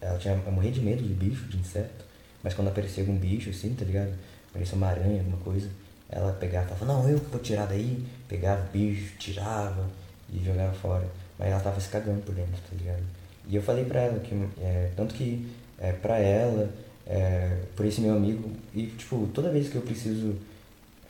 [0.00, 2.04] ela tinha ela morria de medo de bicho, de inseto,
[2.42, 4.12] mas quando aparecia algum bicho assim, tá ligado?
[4.52, 5.68] Parecia uma aranha, alguma coisa,
[6.08, 9.86] ela pegava falava, não, eu vou tirar daí, pegava o bicho, tirava
[10.32, 11.06] e jogava fora.
[11.38, 13.02] Mas ela tava se cagando por dentro, tá ligado?
[13.48, 15.46] E eu falei pra ela que, é, tanto que
[15.78, 16.70] é, pra ela,
[17.06, 20.36] é, por esse meu amigo, e tipo, toda vez que eu preciso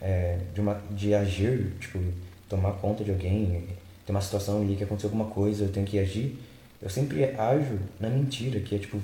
[0.00, 1.98] é, de, uma, de agir, tipo,
[2.48, 3.68] tomar conta de alguém,
[4.06, 6.38] tem uma situação ali que aconteceu alguma coisa, eu tenho que agir,
[6.80, 8.98] eu sempre ajo na mentira, que é tipo,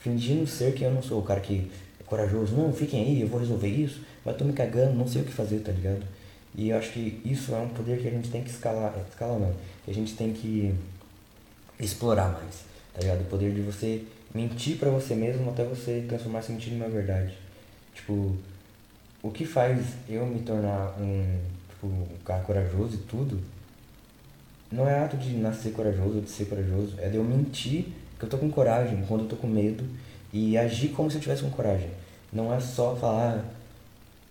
[0.00, 3.28] fingindo ser quem eu não sou, o cara que é corajoso, não, fiquem aí, eu
[3.28, 6.02] vou resolver isso, mas tô me cagando, não sei o que fazer, tá ligado?
[6.54, 9.38] E eu acho que isso é um poder que a gente tem que escalar, escalar
[9.38, 10.74] não, que a gente tem que
[11.80, 13.22] explorar mais, tá ligado?
[13.22, 16.88] O poder de você mentir para você mesmo até você transformar essa mentira em uma
[16.88, 17.32] verdade.
[17.94, 18.36] Tipo,
[19.22, 21.38] o que faz eu me tornar um,
[21.70, 23.40] tipo, um cara corajoso e tudo,
[24.72, 27.86] não é ato de nascer corajoso de ser corajoso, é de eu mentir
[28.18, 29.84] que eu tô com coragem quando eu tô com medo
[30.32, 31.90] e agir como se eu tivesse com coragem.
[32.32, 33.44] Não é só falar,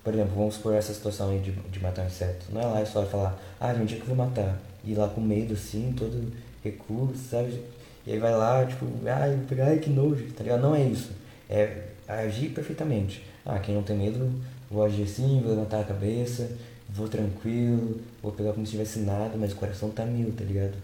[0.03, 2.45] por exemplo, vamos supor essa situação aí de, de matar um inseto.
[2.51, 4.57] Não é lá é só falar, ah, gente, é que eu vou matar.
[4.83, 7.61] E ir lá com medo assim, todo recurso, sabe?
[8.07, 10.61] E aí vai lá, tipo, ai, ai que nojo, tá ligado?
[10.61, 11.11] Não é isso.
[11.47, 13.23] É agir perfeitamente.
[13.45, 14.31] Ah, quem não tem medo,
[14.69, 16.49] vou agir assim, vou levantar a cabeça,
[16.93, 20.75] vou tranquilo, vou pegar como se tivesse nada, mas o coração tá mil, tá ligado?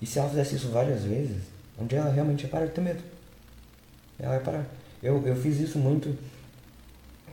[0.00, 1.42] E se ela fizesse isso várias vezes,
[1.78, 3.02] um dia ela realmente ia parar de ter medo.
[4.18, 4.66] Ela ia parar.
[5.02, 6.16] Eu, eu fiz isso muito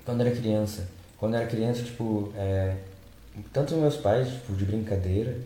[0.04, 0.88] quando era criança.
[1.18, 2.76] Quando era criança, tipo, é,
[3.52, 5.38] tanto meus pais, tipo, de brincadeira,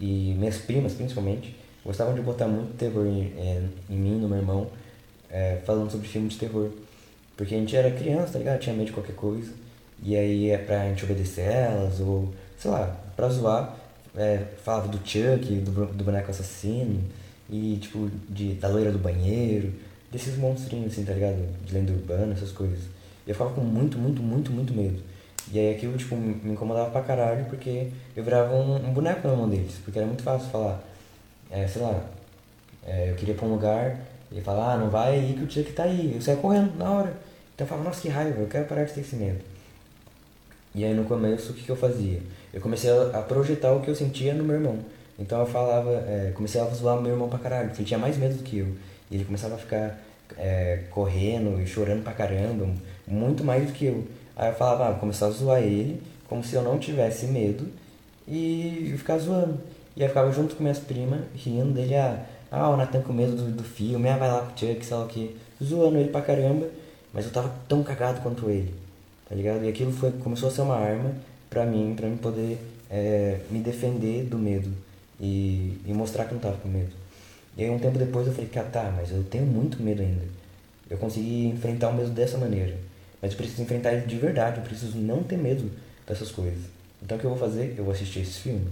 [0.00, 4.38] e minhas primas principalmente, gostavam de botar muito terror em, é, em mim, no meu
[4.38, 4.70] irmão,
[5.30, 6.70] é, falando sobre filme de terror.
[7.36, 8.58] Porque a gente era criança, tá ligado?
[8.60, 9.52] Tinha medo de qualquer coisa.
[10.02, 13.76] E aí é pra gente obedecer elas, ou sei lá, pra zoar.
[14.16, 17.00] É, falava do Chuck, do, do boneco assassino,
[17.48, 19.72] e tipo, de, da loira do banheiro,
[20.10, 21.36] desses monstrinhos assim, tá ligado?
[21.64, 22.80] De lenda urbana, essas coisas.
[23.26, 25.00] E eu ficava com muito, muito, muito, muito medo.
[25.52, 29.34] E aí aquilo, tipo, me incomodava pra caralho, porque eu virava um, um boneco na
[29.34, 29.76] mão deles.
[29.84, 30.82] Porque era muito fácil falar,
[31.50, 32.04] é, sei lá,
[32.86, 33.98] é, eu queria ir pra um lugar
[34.30, 36.14] e falar, ah, não vai aí que o Chuck tá aí.
[36.14, 37.16] Eu saia correndo na hora.
[37.54, 39.40] Então eu falava, nossa, que raiva, eu quero parar de ter esse medo.
[40.78, 42.20] E aí no começo, o que, que eu fazia?
[42.54, 44.78] Eu comecei a projetar o que eu sentia no meu irmão.
[45.18, 48.16] Então eu falava, é, comecei a zoar meu irmão pra caralho, porque ele tinha mais
[48.16, 48.68] medo do que eu.
[49.10, 49.98] E ele começava a ficar
[50.36, 52.68] é, correndo e chorando pra caramba,
[53.08, 54.04] muito mais do que eu.
[54.36, 57.66] Aí eu falava, ah, vou começar a zoar ele, como se eu não tivesse medo,
[58.28, 59.58] e ficar zoando.
[59.96, 63.32] E eu ficava junto com minhas primas, rindo dele, ah, ah o Nathan com medo
[63.32, 66.10] do, do filme, ah, vai lá com o Chuck, sei lá o que, zoando ele
[66.10, 66.68] pra caramba,
[67.12, 68.72] mas eu tava tão cagado quanto ele,
[69.28, 69.64] tá ligado?
[69.64, 71.12] E aquilo foi, começou a ser uma arma
[71.50, 72.58] pra mim, pra mim poder
[72.90, 74.70] é, me defender do medo
[75.20, 76.92] e, e mostrar que eu não tava com medo.
[77.56, 80.24] E aí um tempo depois eu falei, cara, tá, mas eu tenho muito medo ainda.
[80.88, 82.76] Eu consegui enfrentar o medo dessa maneira.
[83.20, 85.70] Mas eu preciso enfrentar ele de verdade, eu preciso não ter medo
[86.06, 86.60] dessas coisas.
[87.02, 87.74] Então o que eu vou fazer?
[87.76, 88.68] Eu vou assistir esse filme.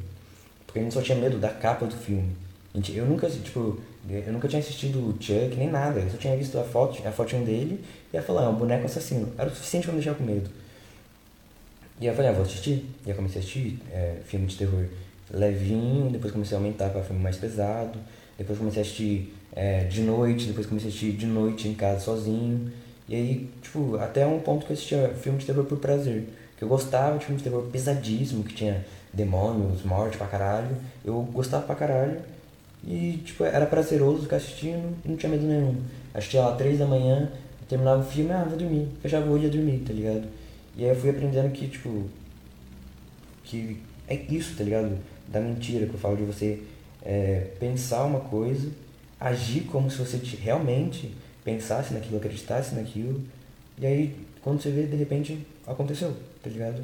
[0.64, 2.30] Porque a gente só tinha medo da capa do filme.
[2.94, 6.00] Eu nunca, tipo, eu nunca tinha assistido o Chuck nem nada.
[6.00, 7.82] Eu só tinha visto a foto, a fotinho dele
[8.16, 9.32] ia falar, é um boneco assassino.
[9.38, 10.48] Era o suficiente pra me deixar com medo.
[12.00, 12.84] E eu falei, ah, vou assistir.
[13.06, 14.84] E eu comecei a assistir é, filme de terror
[15.30, 17.98] levinho, depois comecei a aumentar para filme mais pesado.
[18.36, 22.00] Depois comecei a assistir é, de noite, depois comecei a assistir de noite em casa
[22.00, 22.70] sozinho.
[23.08, 26.28] E aí, tipo, até um ponto que eu assistia filme de terror por prazer.
[26.56, 30.76] Que eu gostava de filme de terror pesadíssimo, que tinha demônios, morte pra caralho.
[31.04, 32.20] Eu gostava pra caralho.
[32.86, 35.76] E, tipo, era prazeroso ficar assistindo e não tinha medo nenhum.
[36.14, 37.30] Assistia lá três da manhã,
[37.68, 38.88] terminava o filme, ah, vou dormir.
[39.00, 40.24] Fechava o olho e ia dormir, tá ligado?
[40.76, 42.04] E aí eu fui aprendendo que, tipo,
[43.44, 44.98] que é isso, tá ligado?
[45.28, 46.62] Da mentira que eu falo de você
[47.02, 48.70] é, pensar uma coisa,
[49.18, 53.22] agir como se você realmente pensasse naquilo, acreditasse naquilo.
[53.78, 56.82] E aí, quando você vê, de repente, aconteceu, tá ligado?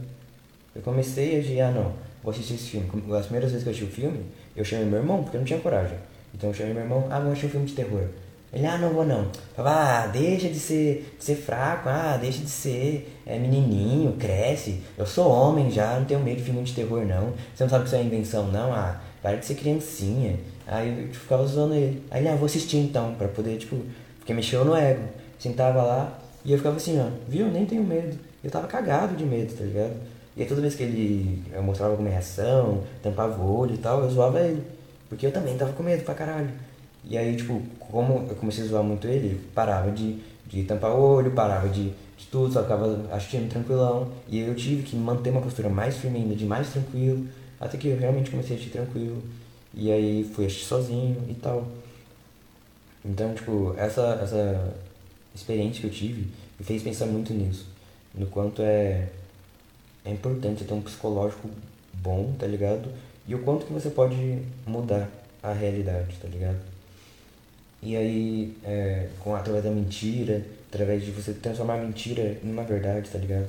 [0.74, 1.92] Eu comecei a agir, ah, não,
[2.22, 2.88] vou assistir esse filme.
[3.14, 4.24] As primeiras vezes que eu assisti o filme,
[4.56, 5.98] eu chamei meu irmão, porque eu não tinha coragem.
[6.34, 8.08] Então eu chamei meu irmão, ah, vamos assistir um filme de terror.
[8.52, 9.28] Ele, ah, não vou não.
[9.56, 14.82] Falava, ah, deixa de ser, de ser fraco, ah, deixa de ser é, menininho, cresce.
[14.98, 17.32] Eu sou homem já, não tenho medo de filme de terror não.
[17.54, 18.72] Você não sabe que isso é invenção não?
[18.72, 20.38] Ah, para de ser criancinha.
[20.66, 22.02] Aí eu tipo, ficava usando ele.
[22.10, 23.76] Aí ele, ah, vou assistir então, pra poder, tipo,
[24.18, 25.08] porque mexeu no ego.
[25.38, 27.48] Sentava lá e eu ficava assim, ó, viu?
[27.48, 28.18] Nem tenho medo.
[28.44, 29.94] Eu tava cagado de medo, tá ligado?
[30.36, 34.02] E aí toda vez que ele eu mostrava alguma reação, tampava o olho e tal,
[34.02, 34.62] eu zoava ele.
[35.08, 36.50] Porque eu também tava com medo pra caralho.
[37.04, 41.00] E aí, tipo, como eu comecei a zoar muito ele, parava de, de tampar o
[41.00, 44.08] olho, parava de, de tudo, só ficava assistindo tranquilão.
[44.28, 47.26] E eu tive que manter uma postura mais firme ainda, de mais tranquilo,
[47.60, 49.22] até que eu realmente comecei a assistir tranquilo.
[49.74, 51.66] E aí fui assistir sozinho e tal.
[53.04, 54.74] Então, tipo, essa, essa
[55.34, 57.66] experiência que eu tive me fez pensar muito nisso.
[58.14, 59.08] No quanto é,
[60.04, 61.48] é importante ter um psicológico
[61.94, 62.88] bom, tá ligado?
[63.26, 65.08] E o quanto que você pode mudar
[65.42, 66.71] a realidade, tá ligado?
[67.82, 72.62] E aí, é, com, através da mentira, através de você transformar a mentira em uma
[72.62, 73.48] verdade, tá ligado?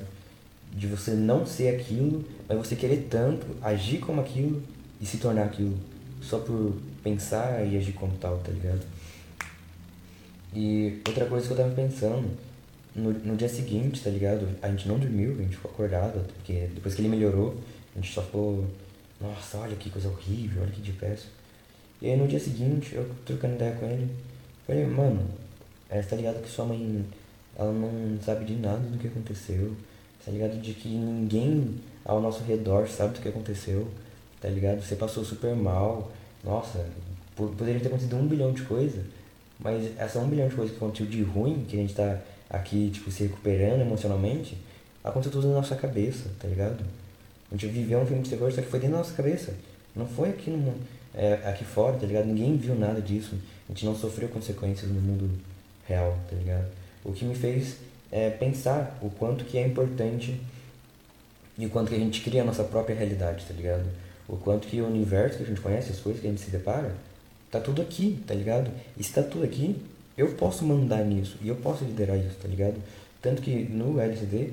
[0.72, 4.60] De você não ser aquilo, mas você querer tanto agir como aquilo
[5.00, 5.78] e se tornar aquilo.
[6.20, 8.82] Só por pensar e agir como tal, tá ligado?
[10.52, 12.28] E outra coisa que eu tava pensando,
[12.94, 14.48] no, no dia seguinte, tá ligado?
[14.60, 17.56] A gente não dormiu, a gente ficou acordado, porque depois que ele melhorou,
[17.94, 18.66] a gente só ficou,
[19.20, 21.26] nossa, olha que coisa horrível, olha que depressa.
[22.00, 24.10] E aí no dia seguinte, eu trocando ideia com ele,
[24.66, 25.22] falei, mano,
[25.88, 27.04] é, tá ligado que sua mãe,
[27.56, 29.74] ela não sabe de nada do que aconteceu,
[30.24, 33.88] tá ligado de que ninguém ao nosso redor sabe do que aconteceu,
[34.40, 34.82] tá ligado?
[34.82, 36.10] Você passou super mal,
[36.42, 36.84] nossa,
[37.34, 39.04] poderia ter acontecido um bilhão de coisas,
[39.58, 42.90] mas essa um bilhão de coisas que aconteceu de ruim, que a gente tá aqui,
[42.90, 44.58] tipo, se recuperando emocionalmente,
[45.02, 46.84] aconteceu tudo na nossa cabeça, tá ligado?
[47.50, 49.54] A gente viveu um filme de terror, só que foi dentro da nossa cabeça.
[49.94, 50.80] Não foi aqui no mundo,
[51.16, 52.26] é, aqui fora, tá ligado?
[52.26, 53.36] Ninguém viu nada disso.
[53.68, 55.30] A gente não sofreu consequências no mundo
[55.86, 56.66] real, tá ligado?
[57.04, 57.76] O que me fez
[58.10, 60.40] é, pensar o quanto que é importante
[61.56, 63.84] e o quanto que a gente cria a nossa própria realidade, tá ligado?
[64.28, 66.50] O quanto que o universo que a gente conhece, as coisas que a gente se
[66.50, 66.94] depara,
[67.50, 68.70] tá tudo aqui, tá ligado?
[68.96, 69.76] E se tá tudo aqui,
[70.16, 72.76] eu posso mandar nisso e eu posso liderar isso, tá ligado?
[73.20, 74.50] Tanto que no LCD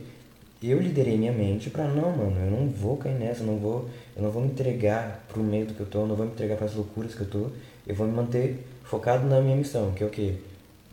[0.63, 3.89] eu liderei minha mente pra não, mano, eu não vou cair nessa, não vou,
[4.21, 6.55] eu não vou me entregar pro medo que eu tô, eu não vou me entregar
[6.55, 7.49] para as loucuras que eu tô,
[7.87, 10.35] eu vou me manter focado na minha missão, que é o quê?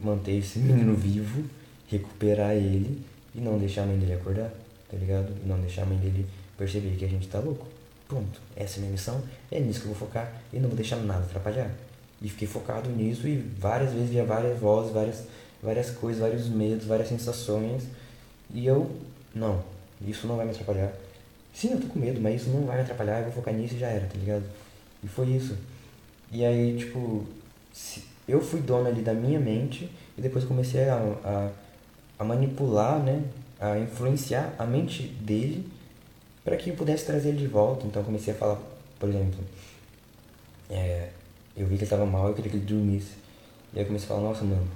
[0.00, 1.44] Manter esse menino vivo,
[1.88, 4.50] recuperar ele e não deixar a mãe dele acordar,
[4.90, 5.30] tá ligado?
[5.44, 6.24] E não deixar a mãe dele
[6.56, 7.66] perceber que a gente tá louco.
[8.08, 10.76] Pronto, essa é a minha missão, é nisso que eu vou focar e não vou
[10.76, 11.70] deixar nada atrapalhar.
[12.22, 15.24] E fiquei focado nisso e várias vezes via várias vozes, várias,
[15.62, 17.82] várias coisas, vários medos, várias sensações.
[18.54, 18.90] E eu,
[19.34, 19.62] não,
[20.00, 20.94] isso não vai me atrapalhar.
[21.52, 23.78] Sim, eu tô com medo, mas isso não vai atrapalhar, eu vou focar nisso e
[23.78, 24.44] já era, tá ligado?
[25.02, 25.56] E foi isso.
[26.30, 27.26] E aí, tipo,
[28.28, 31.50] eu fui dono ali da minha mente e depois comecei a, a,
[32.18, 33.24] a manipular, né?
[33.61, 35.68] A influenciar a mente dele
[36.44, 37.87] para que eu pudesse trazer ele de volta.
[37.87, 38.58] Então comecei a falar,
[38.98, 39.40] por exemplo,
[40.70, 41.08] é,
[41.56, 43.14] eu vi que ele tava mal, eu queria que ele dormisse.
[43.72, 44.66] E aí comecei a falar, nossa, mano,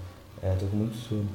[0.43, 1.29] é, tô com muito sono.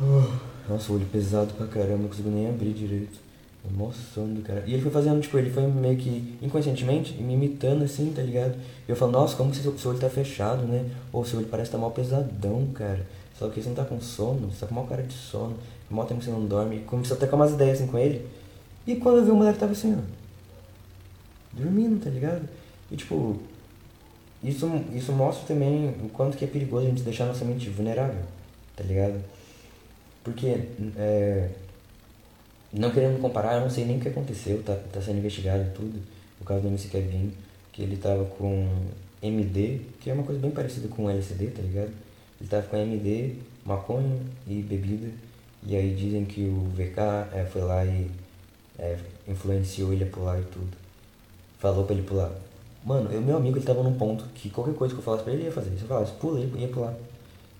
[0.00, 3.18] Uh, nossa, olho pesado pra caramba, não consigo nem abrir direito.
[3.66, 4.62] Emoção cara.
[4.66, 8.54] E ele foi fazendo, tipo, ele foi meio que inconscientemente me imitando assim, tá ligado?
[8.86, 10.84] E eu falo, nossa, como que seu, seu olho tá fechado, né?
[11.12, 13.06] Ou seu olho parece tá mal pesadão, cara.
[13.38, 15.56] Só que você não tá com sono, você tá com mal cara de sono.
[15.90, 16.80] Mal tempo você não dorme.
[16.80, 18.26] Começou a com umas ideias assim com ele.
[18.86, 20.02] E quando eu vi o moleque tava assim, ó.
[21.52, 22.48] Dormindo, tá ligado?
[22.90, 23.40] E tipo,
[24.42, 28.22] isso, isso mostra também o quanto que é perigoso a gente deixar nossa mente vulnerável,
[28.76, 29.24] tá ligado?
[30.22, 31.48] Porque, é,
[32.74, 36.00] não querendo comparar, eu não sei nem o que aconteceu, tá, tá sendo investigado tudo,
[36.40, 37.32] o caso do MC Kevin,
[37.72, 38.68] que ele tava com
[39.22, 41.90] MD, que é uma coisa bem parecida com LSD, tá ligado?
[42.40, 45.08] Ele tava com MD, maconha e bebida,
[45.66, 46.98] e aí dizem que o VK
[47.32, 48.10] é, foi lá e
[48.78, 50.76] é, influenciou ele a pular e tudo.
[51.58, 52.30] Falou pra ele pular.
[52.84, 55.32] Mano, o meu amigo ele tava num ponto que qualquer coisa que eu falasse pra
[55.32, 55.70] ele, ele ia fazer.
[55.76, 56.94] Se eu falasse, pula, ele ia pular.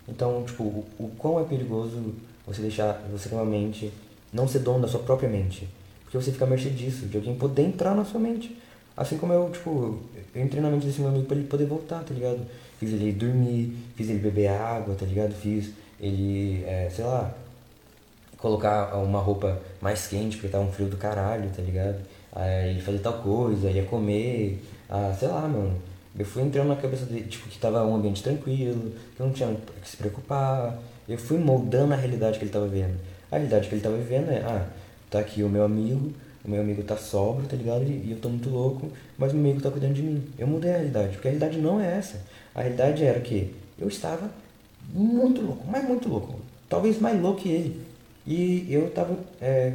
[0.07, 2.15] Então, tipo, o, o quão é perigoso
[2.47, 3.91] você deixar, você uma mente,
[4.35, 5.69] não ser dono da sua própria mente.
[6.03, 8.59] Porque você fica a mercê disso, de alguém poder entrar na sua mente.
[8.97, 10.01] Assim como eu, tipo,
[10.35, 12.41] eu entrei na mente desse meu amigo pra ele poder voltar, tá ligado?
[12.79, 15.33] Fiz ele dormir, fiz ele beber água, tá ligado?
[15.33, 15.71] Fiz
[16.01, 17.33] ele, é, sei lá,
[18.37, 21.99] colocar uma roupa mais quente porque tava um frio do caralho, tá ligado?
[22.33, 25.81] Aí fazer tal coisa, ia comer, ah, sei lá, mano.
[26.17, 29.57] Eu fui entrando na cabeça dele, tipo, que tava um ambiente tranquilo, que não tinha
[29.83, 30.79] que se preocupar.
[31.09, 32.97] Eu fui moldando a realidade que ele tava vivendo.
[33.35, 34.67] A realidade que ele tava vivendo é, ah,
[35.11, 36.13] tá aqui o meu amigo,
[36.45, 37.83] o meu amigo tá sóbrio, tá ligado?
[37.83, 40.23] E eu tô muito louco, mas o meu amigo tá cuidando de mim.
[40.39, 42.21] Eu mudei a realidade, porque a realidade não é essa.
[42.55, 44.31] A realidade era que eu estava
[44.93, 46.41] muito louco, mas muito louco.
[46.69, 47.81] Talvez mais louco que ele.
[48.27, 49.75] E eu tava é,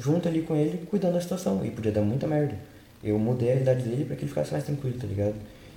[0.00, 1.64] junto ali com ele, cuidando da situação.
[1.64, 2.56] E podia dar muita merda
[3.04, 5.34] eu mudei a realidade dele para que ele ficasse mais tranquilo, tá ligado?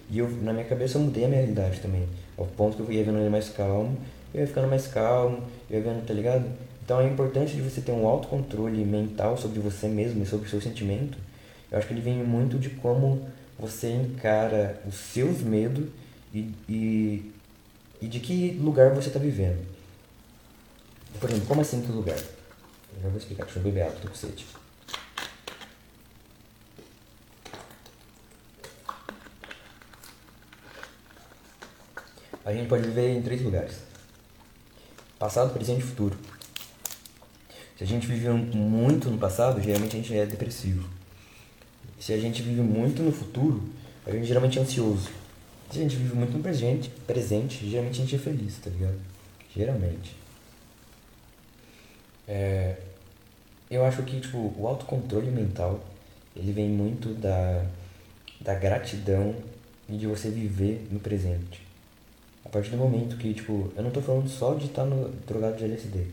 [0.09, 2.07] E eu, na minha cabeça, eu mudei a minha realidade também.
[2.37, 3.97] Ao ponto que eu ia vendo ele mais calmo,
[4.33, 6.45] eu ia ficando mais calmo, eu ia vendo, tá ligado?
[6.87, 10.49] Então a importância de você ter um autocontrole mental sobre você mesmo e sobre o
[10.49, 11.17] seu sentimento,
[11.69, 13.27] eu acho que ele vem muito de como
[13.59, 15.89] você encara os seus medos
[16.33, 17.33] e, e,
[18.01, 19.65] e de que lugar você está vivendo.
[21.19, 22.15] Por exemplo, como assim que lugar?
[22.15, 24.45] Eu já vou explicar, deixa eu beber água, tô com sede.
[32.45, 33.75] a gente pode viver em três lugares:
[35.19, 36.17] passado, presente e futuro.
[37.77, 40.89] Se a gente vive muito no passado, geralmente a gente é depressivo.
[41.99, 43.63] Se a gente vive muito no futuro,
[44.05, 45.09] a gente geralmente é ansioso.
[45.69, 48.97] Se a gente vive muito no presente, presente geralmente a gente é feliz, tá ligado?
[49.55, 50.15] Geralmente.
[52.27, 52.77] É,
[53.69, 55.79] eu acho que tipo, o autocontrole mental,
[56.35, 57.63] ele vem muito da,
[58.41, 59.35] da gratidão
[59.87, 61.61] e de você viver no presente.
[62.43, 65.57] A partir do momento que, tipo, eu não tô falando só de estar no drogado
[65.57, 66.07] de LSD.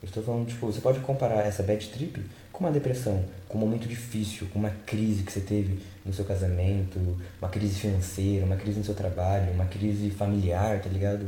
[0.00, 3.60] Eu estou falando, tipo, você pode comparar essa bad trip com uma depressão, com um
[3.60, 6.98] momento difícil, com uma crise que você teve no seu casamento,
[7.40, 11.26] uma crise financeira, uma crise no seu trabalho, uma crise familiar, tá ligado?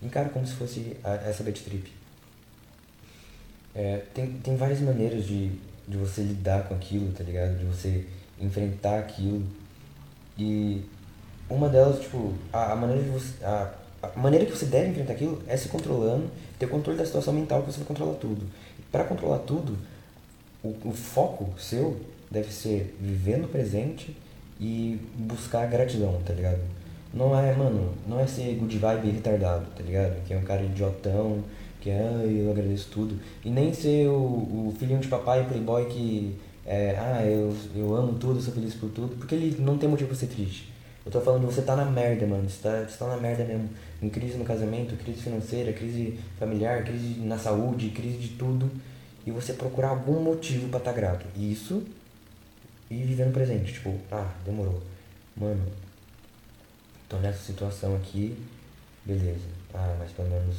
[0.00, 1.92] Encara como se fosse a, essa bad trip.
[3.74, 5.50] É, tem, tem várias maneiras de,
[5.88, 7.58] de você lidar com aquilo, tá ligado?
[7.58, 8.06] De você
[8.40, 9.44] enfrentar aquilo.
[10.38, 10.84] E
[11.48, 13.44] uma delas, tipo, a, a maneira de você.
[13.44, 13.72] A,
[14.14, 17.62] a maneira que você deve enfrentar aquilo é se controlando, ter controle da situação mental
[17.62, 18.46] que você vai controlar tudo.
[18.90, 19.76] Para controlar tudo,
[20.62, 24.16] o, o foco seu deve ser viver no presente
[24.60, 26.60] e buscar gratidão, tá ligado?
[27.12, 30.24] Não é, mano, não é ser good vibe retardado, tá ligado?
[30.26, 31.44] Que é um cara idiotão,
[31.80, 33.20] que é, ah, eu agradeço tudo.
[33.44, 36.36] E nem ser o, o filhinho de papai playboy que
[36.66, 40.08] é, ah, eu, eu amo tudo, sou feliz por tudo, porque ele não tem motivo
[40.08, 40.73] pra ser triste.
[41.04, 42.48] Eu tô falando, você tá na merda, mano.
[42.48, 43.68] Você tá, você tá na merda mesmo.
[44.00, 48.70] Em crise no casamento, crise financeira, crise familiar, crise na saúde, crise de tudo.
[49.26, 51.26] E você procurar algum motivo pra estar tá grato.
[51.36, 51.82] Isso
[52.90, 53.72] e viver no presente.
[53.72, 54.80] Tipo, ah, demorou.
[55.36, 55.62] Mano,
[57.08, 58.36] tô nessa situação aqui,
[59.04, 59.46] beleza.
[59.74, 60.56] Ah, mas pelo menos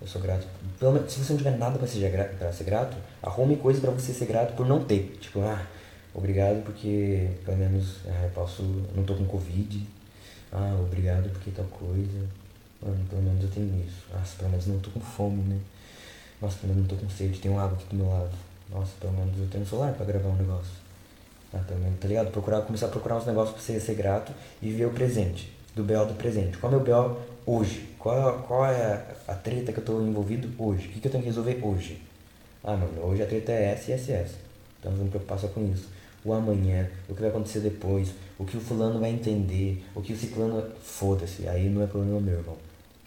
[0.00, 0.46] eu sou grato.
[0.78, 3.90] Pelo menos, se você não tiver nada pra ser, pra ser grato, arrume coisa pra
[3.90, 5.16] você ser grato por não ter.
[5.20, 5.64] Tipo, ah,
[6.12, 8.62] Obrigado porque pelo menos é, posso.
[8.94, 9.86] não tô com Covid.
[10.52, 12.26] Ah, obrigado porque tal coisa.
[12.82, 14.06] Mano, pelo menos eu tenho isso.
[14.12, 15.60] Nossa, pelo menos não tô com fome, né?
[16.42, 18.30] Nossa, pelo menos não tô com sede, tem água aqui do meu lado.
[18.70, 20.72] Nossa, pelo menos eu tenho um celular pra gravar um negócio.
[21.52, 22.30] Ah, pelo menos, tá ligado?
[22.32, 25.52] Procurar, começar a procurar uns negócios pra você ser grato e ver o presente.
[25.76, 26.58] Do BO do presente.
[26.58, 27.88] Qual é o meu BO hoje?
[27.98, 30.88] Qual, qual é a, a treta que eu tô envolvido hoje?
[30.88, 32.02] O que, que eu tenho que resolver hoje?
[32.64, 34.34] Ah, mano, hoje a treta é S e SS.
[34.78, 38.12] Então eu vou me preocupar só com isso o amanhã, o que vai acontecer depois,
[38.38, 40.62] o que o fulano vai entender, o que o ciclano.
[40.82, 42.56] Foda-se, aí não é problema meu, irmão.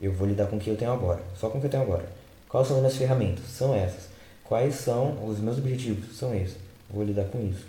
[0.01, 1.83] Eu vou lidar com o que eu tenho agora, só com o que eu tenho
[1.83, 2.05] agora.
[2.49, 3.45] Quais são as minhas ferramentas?
[3.45, 4.09] São essas.
[4.43, 6.17] Quais são os meus objetivos?
[6.17, 6.57] São esses.
[6.89, 7.65] Vou lidar com isso.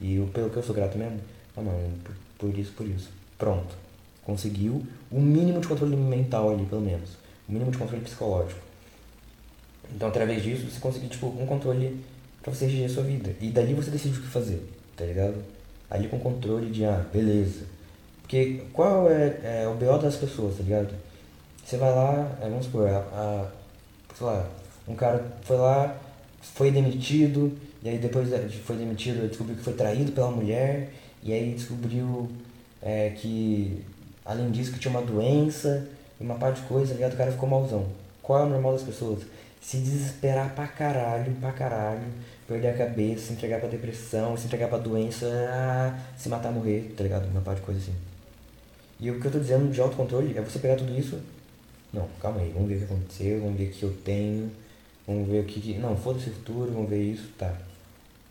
[0.00, 1.18] E eu, pelo que eu sou grato mesmo,
[1.56, 1.72] ah não,
[2.04, 3.10] por, por isso, por isso.
[3.38, 3.74] Pronto.
[4.24, 7.10] Conseguiu o mínimo de controle mental ali, pelo menos.
[7.48, 8.60] O mínimo de controle psicológico.
[9.94, 12.00] Então, através disso, você conseguiu, tipo, um controle
[12.42, 13.34] pra você reger a sua vida.
[13.40, 14.62] E dali você decide o que fazer,
[14.96, 15.36] tá ligado?
[15.90, 17.64] Ali com controle de, ah, beleza.
[18.22, 20.94] Porque qual é, é o BO das pessoas, tá ligado?
[21.64, 23.46] Você vai lá, é, vamos supor, a, a,
[24.16, 24.48] sei lá,
[24.88, 25.96] um cara foi lá,
[26.40, 27.52] foi demitido,
[27.82, 32.28] e aí depois de foi demitido, descobriu que foi traído pela mulher, e aí descobriu
[32.82, 33.84] é, que,
[34.24, 35.86] além disso, que tinha uma doença,
[36.20, 37.14] e uma parte de coisa, tá ligado?
[37.14, 37.86] O cara ficou malzão.
[38.22, 39.22] Qual é o normal das pessoas?
[39.62, 42.02] Se desesperar pra caralho, pra caralho,
[42.48, 45.26] perder a cabeça, se entregar pra depressão, se entregar pra doença,
[46.16, 47.28] se matar, morrer, tá ligado?
[47.30, 47.94] Uma parte de coisa assim.
[48.98, 51.18] E o que eu tô dizendo de autocontrole é você pegar tudo isso.
[51.92, 54.50] Não, calma aí, vamos ver o que aconteceu, vamos ver o que eu tenho,
[55.06, 55.60] vamos ver o que.
[55.60, 57.54] que não, foda-se o futuro, vamos ver isso, tá.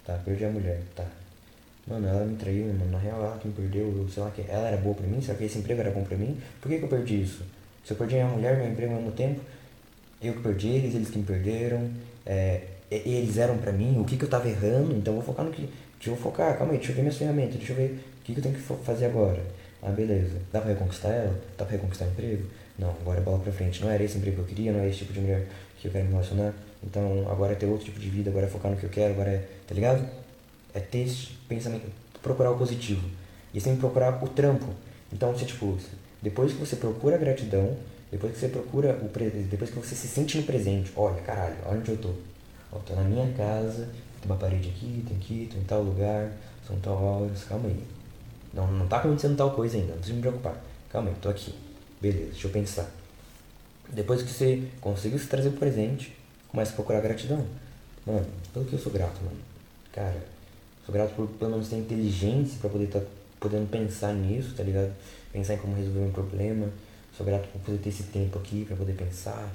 [0.06, 1.06] Tá, perdi a mulher, tá.
[1.88, 4.42] Mano, ela me traiu, mano, na real ela que me perdeu, sei lá que.
[4.50, 6.38] Ela era boa pra mim, será que esse emprego era bom pra mim?
[6.60, 7.44] Por que, que eu perdi isso?
[7.86, 9.42] Se eu perdi minha mulher, meu emprego ao mesmo tempo,
[10.22, 11.90] eu que perdi eles, eles que me perderam.
[12.26, 15.52] É, eles eram para mim, o que, que eu tava errando, então vou focar no
[15.52, 15.70] que.
[15.98, 18.34] Deixa eu focar, calma aí, deixa eu ver minhas ferramentas, deixa eu ver o que,
[18.34, 19.42] que eu tenho que fazer agora.
[19.82, 20.40] Ah, beleza.
[20.52, 21.40] Dá pra reconquistar ela?
[21.58, 22.44] Dá pra reconquistar o emprego?
[22.78, 23.82] Não, agora é bola pra frente.
[23.82, 25.48] Não era esse emprego que eu queria, não é esse tipo de mulher
[25.80, 26.54] que eu quero me relacionar.
[26.84, 29.14] Então agora é ter outro tipo de vida, agora é focar no que eu quero,
[29.14, 29.48] agora é.
[29.68, 30.08] Tá ligado?
[30.74, 31.86] É ter esse pensamento,
[32.22, 33.08] procurar o positivo.
[33.54, 34.68] E sempre procurar o trampo.
[35.12, 35.78] Então, você, tipo,
[36.22, 37.76] depois que você procura a gratidão,
[38.12, 41.56] depois que você procura o presente, depois que você se sente no presente, olha, caralho,
[41.66, 42.10] olha onde eu tô.
[42.70, 43.88] Ó, tô na minha casa,
[44.20, 46.30] tem uma parede aqui, tem aqui, tô em tal lugar,
[46.68, 47.82] são tal horas, calma aí.
[48.54, 50.62] Não, não tá acontecendo tal coisa ainda, não precisa me preocupar.
[50.90, 51.56] Calma aí, tô aqui.
[52.02, 52.92] Beleza, deixa eu pensar.
[53.90, 56.14] Depois que você conseguiu se trazer pro presente,
[56.50, 57.46] começa a procurar gratidão.
[58.06, 59.38] Mano, pelo que eu sou grato, mano.
[59.94, 60.22] Cara,
[60.86, 63.06] sou grato por pelo menos ter inteligência pra poder estar tá
[63.40, 64.92] podendo pensar nisso, tá ligado?
[65.32, 66.68] Pensar em como resolver um problema
[67.16, 69.50] Sou grato por poder ter esse tempo aqui para poder pensar.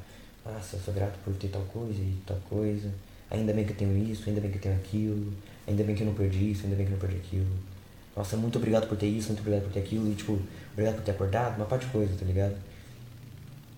[0.45, 2.91] Nossa, sou grato por ter tal coisa e tal coisa.
[3.31, 5.33] Ainda bem que eu tenho isso, ainda bem que eu tenho aquilo.
[5.67, 7.47] Ainda bem que eu não perdi isso, ainda bem que eu não perdi aquilo.
[8.17, 10.11] Nossa, muito obrigado por ter isso, muito obrigado por ter aquilo.
[10.11, 10.39] E, tipo,
[10.73, 12.55] obrigado por ter acordado, uma parte de coisa, tá ligado?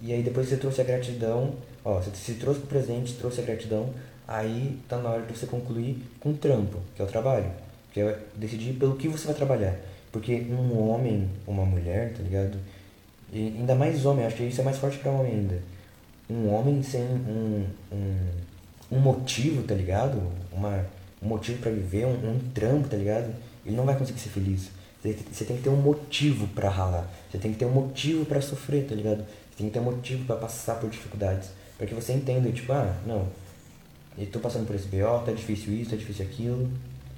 [0.01, 1.55] E aí depois você trouxe a gratidão,
[1.85, 3.93] ó, você se trouxe pro presente, trouxe a gratidão,
[4.29, 7.51] aí tá na hora de você concluir com o trampo, que é o trabalho.
[7.93, 9.77] Que é decidir pelo que você vai trabalhar.
[10.13, 12.59] Porque um homem, uma mulher, tá ligado?
[13.33, 15.63] E ainda mais homem, acho que isso é mais forte para homem ainda.
[16.31, 18.17] Um homem sem um, um,
[18.93, 20.21] um motivo, tá ligado?
[20.53, 20.85] Uma,
[21.23, 23.35] um motivo para viver, um, um trampo, tá ligado?
[23.65, 24.71] Ele não vai conseguir ser feliz.
[25.03, 27.09] Você tem que ter um motivo para ralar.
[27.31, 29.19] Você tem que ter um motivo para sofrer, tá ligado?
[29.19, 31.51] Você tem que ter um motivo para passar por dificuldades.
[31.77, 33.29] Para que você entenda, tipo, ah, não,
[34.19, 36.69] eu tô passando por esse BO, tá difícil isso, tá difícil aquilo,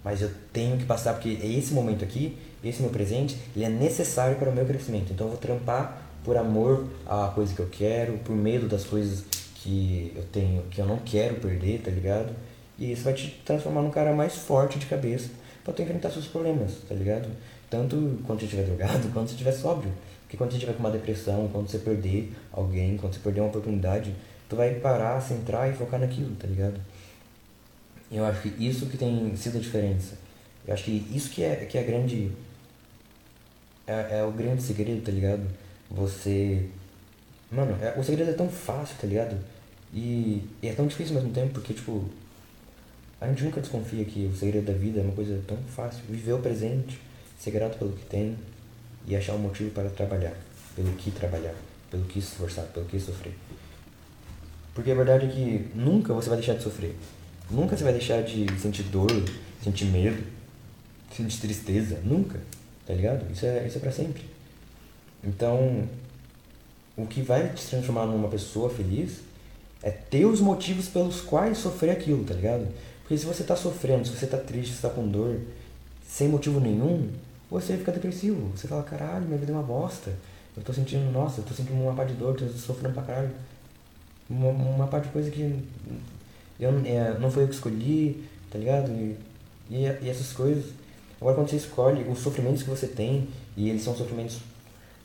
[0.05, 4.37] mas eu tenho que passar porque esse momento aqui, esse meu presente, ele é necessário
[4.37, 5.13] para o meu crescimento.
[5.13, 9.25] Então eu vou trampar por amor à coisa que eu quero, por medo das coisas
[9.55, 12.35] que eu tenho, que eu não quero perder, tá ligado?
[12.79, 15.31] E isso vai te transformar num cara mais forte de cabeça
[15.63, 17.29] para tu enfrentar seus problemas, tá ligado?
[17.69, 19.93] Tanto quando você estiver drogado, quanto você estiver sóbrio.
[20.23, 23.49] Porque quando você estiver com uma depressão, quando você perder alguém, quando você perder uma
[23.49, 24.15] oportunidade,
[24.49, 26.81] tu vai parar, centrar e focar naquilo, tá ligado?
[28.11, 30.17] Eu acho que isso que tem sido a diferença.
[30.67, 32.33] Eu acho que isso que é, que é grande.
[33.91, 35.43] É, é o grande segredo, tá ligado?
[35.91, 36.67] Você.
[37.51, 39.37] Mano, é, o segredo é tão fácil, tá ligado?
[39.93, 42.05] E, e, é tão difícil ao mesmo tempo, porque, tipo.
[43.21, 46.03] A gente nunca desconfia que o segredo da vida é uma coisa tão fácil.
[46.09, 46.99] Viver o presente,
[47.39, 48.37] ser grato pelo que tem
[49.07, 50.35] e achar um motivo para trabalhar.
[50.77, 51.55] Pelo que trabalhar,
[51.91, 53.35] pelo que esforçar, pelo que sofrer.
[54.73, 56.95] Porque a verdade é que nunca você vai deixar de sofrer.
[57.51, 59.11] Nunca você vai deixar de sentir dor,
[59.63, 60.23] sentir medo,
[61.15, 61.99] sentir tristeza.
[62.05, 62.41] Nunca.
[62.91, 63.25] Tá ligado?
[63.31, 64.25] Isso é, isso é pra sempre.
[65.23, 65.89] Então,
[66.97, 69.21] o que vai te transformar numa pessoa feliz
[69.81, 72.67] é ter os motivos pelos quais sofrer aquilo, tá ligado?
[73.03, 75.39] Porque se você tá sofrendo, se você tá triste, se tá com dor,
[76.05, 77.09] sem motivo nenhum,
[77.49, 78.51] você fica depressivo.
[78.57, 80.13] Você fala, caralho, minha vida é uma bosta.
[80.57, 83.31] Eu tô sentindo, nossa, eu tô sentindo uma parte de dor, tô sofrendo pra caralho.
[84.29, 85.63] Uma, uma parte de coisa que
[86.59, 88.91] eu, é, não foi eu que escolhi, tá ligado?
[88.91, 89.17] E,
[89.71, 90.65] e, e, essas coisas.
[91.21, 94.39] Agora, quando você escolhe os sofrimentos que você tem, e eles são sofrimentos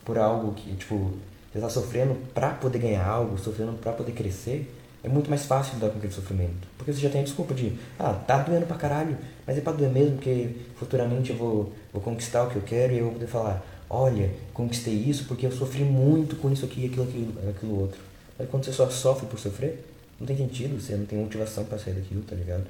[0.05, 1.11] por algo que, tipo,
[1.51, 4.71] você tá sofrendo pra poder ganhar algo, sofrendo pra poder crescer,
[5.03, 6.67] é muito mais fácil lidar com aquele sofrimento.
[6.77, 9.73] Porque você já tem a desculpa de, ah, tá doendo pra caralho, mas é pra
[9.73, 13.13] doer mesmo, porque futuramente eu vou, vou conquistar o que eu quero e eu vou
[13.13, 17.79] poder falar, olha, conquistei isso porque eu sofri muito com isso aqui, aquilo, aquilo, aquilo
[17.81, 17.99] outro.
[18.39, 19.85] Mas quando você só sofre por sofrer,
[20.19, 22.63] não tem sentido, você não tem motivação para sair daquilo, tá ligado?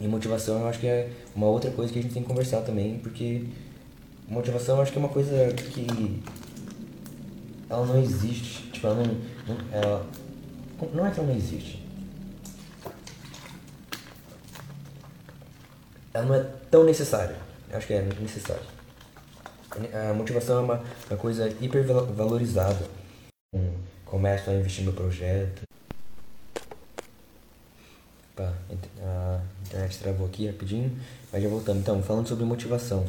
[0.00, 2.62] E motivação eu acho que é uma outra coisa que a gente tem que conversar
[2.62, 3.44] também, porque
[4.28, 6.22] motivação eu acho que é uma coisa que
[7.68, 10.06] ela não existe, tipo, ela não, não ela,
[10.92, 11.84] não é que ela não existe.
[16.12, 17.36] Ela não é tão necessária.
[17.70, 18.62] Eu acho que é necessária.
[20.10, 22.86] A motivação é uma, uma coisa hipervalorizada.
[24.04, 25.62] Começo a investir no projeto,
[28.36, 28.52] Pá,
[29.00, 29.40] a
[29.74, 30.90] internet travou aqui rapidinho,
[31.32, 31.80] mas já voltando.
[31.80, 33.04] Então, falando sobre motivação.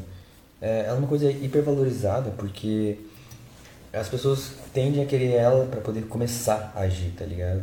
[0.61, 2.97] É, é uma coisa hipervalorizada porque
[3.93, 7.61] as pessoas tendem a querer ela para poder começar a agir, tá ligado?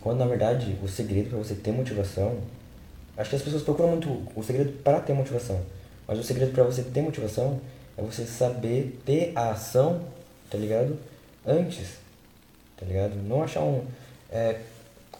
[0.00, 2.38] Quando na verdade o segredo para você ter motivação.
[3.16, 5.60] Acho que as pessoas procuram muito o segredo para ter motivação.
[6.06, 7.60] Mas o segredo para você ter motivação
[7.96, 10.02] é você saber ter a ação,
[10.50, 10.98] tá ligado?
[11.46, 11.96] Antes,
[12.76, 13.16] tá ligado?
[13.16, 13.84] Não achar um.
[14.30, 14.60] É,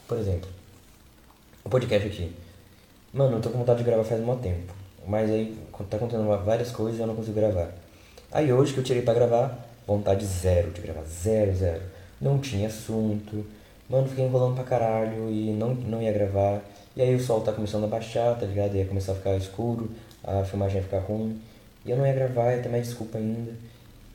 [0.07, 0.49] por exemplo,
[1.64, 2.46] o podcast aqui.
[3.13, 4.75] Mano, eu tô com vontade de gravar faz um tempo.
[5.07, 5.57] Mas aí
[5.89, 7.71] tá acontecendo várias coisas e eu não consigo gravar.
[8.33, 11.05] Aí hoje que eu tirei pra gravar, vontade zero de gravar.
[11.05, 11.83] Zero, zero.
[12.21, 13.47] Não tinha assunto.
[13.89, 16.61] Mano, fiquei enrolando pra caralho e não, não ia gravar.
[16.97, 18.75] E aí o sol tá começando a baixar, tá ligado?
[18.75, 19.91] Ia começar a ficar escuro,
[20.25, 21.41] a filmagem ia ficar ruim.
[21.85, 23.53] E eu não ia gravar, ia ter mais desculpa ainda.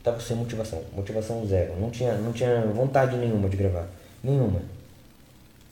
[0.04, 0.82] Tava sem motivação.
[0.94, 1.80] Motivação zero.
[1.80, 3.88] Não tinha, não tinha vontade nenhuma de gravar.
[4.24, 4.62] Nenhuma.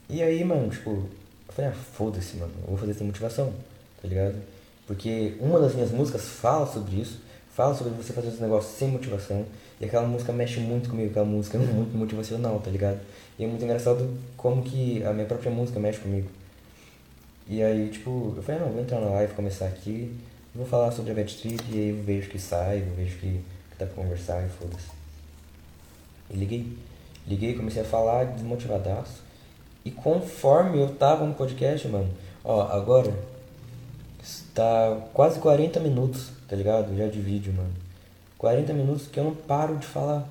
[0.09, 1.03] E aí, mano, tipo,
[1.60, 3.53] falei, ah, foda-se, mano, eu vou fazer essa motivação,
[4.01, 4.36] tá ligado?
[4.88, 7.20] Porque uma das minhas músicas fala sobre isso,
[7.53, 9.45] fala sobre você fazer esse negócio sem motivação,
[9.80, 12.99] e aquela música mexe muito comigo, aquela música é muito motivacional, tá ligado?
[13.38, 16.28] E é muito engraçado como que a minha própria música mexe comigo.
[17.47, 20.16] E aí, tipo, eu falei, ah, não, vou entrar na live, começar aqui,
[20.53, 23.28] vou falar sobre a Bad Street, e aí eu vejo que sai, eu vejo que,
[23.72, 24.89] que dá pra conversar, e foda-se.
[26.30, 26.78] E liguei.
[27.28, 29.28] Liguei, comecei a falar desmotivadaço.
[29.89, 32.09] E conforme eu tava no podcast, mano,
[32.43, 33.11] ó, agora
[34.21, 36.95] está quase 40 minutos, tá ligado?
[36.95, 37.73] Já de vídeo, mano.
[38.37, 40.29] 40 minutos que eu não paro de falar.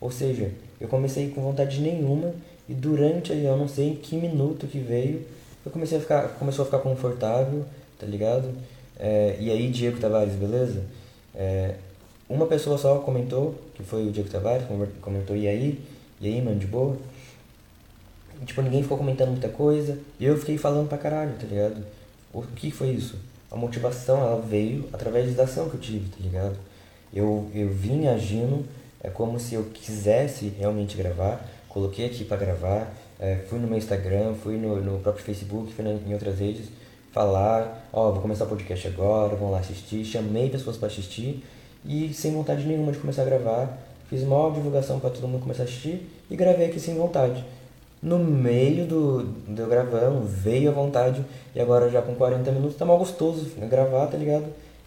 [0.00, 2.32] Ou seja, eu comecei com vontade nenhuma
[2.68, 5.26] e durante aí, eu não sei em que minuto que veio,
[5.64, 7.64] eu comecei a ficar, começou a ficar confortável,
[7.98, 8.54] tá ligado?
[9.00, 10.84] É, e aí, Diego Tavares, beleza?
[11.34, 11.74] É,
[12.28, 14.64] uma pessoa só comentou, que foi o Diego Tavares,
[15.00, 15.80] comentou e aí,
[16.20, 16.96] E aí, mano, de boa?
[18.44, 19.98] Tipo, ninguém ficou comentando muita coisa.
[20.18, 21.84] E eu fiquei falando pra caralho, tá ligado?
[22.32, 23.16] O que foi isso?
[23.50, 26.56] A motivação, ela veio através da ação que eu tive, tá ligado?
[27.12, 28.64] Eu, eu vim agindo,
[29.02, 31.46] é como se eu quisesse realmente gravar.
[31.68, 32.92] Coloquei aqui pra gravar.
[33.18, 36.66] É, fui no meu Instagram, fui no, no próprio Facebook, fui na, em outras redes
[37.16, 41.42] falar, ó, oh, vou começar o podcast agora, vão lá assistir, chamei pessoas para assistir
[41.82, 43.78] e sem vontade nenhuma de começar a gravar,
[44.10, 47.42] fiz uma divulgação para todo mundo começar a assistir e gravei aqui sem vontade.
[48.06, 52.76] No meio do, do eu gravando, veio a vontade e agora já com 40 minutos
[52.76, 54.44] tá mal gostoso gravar, tá ligado?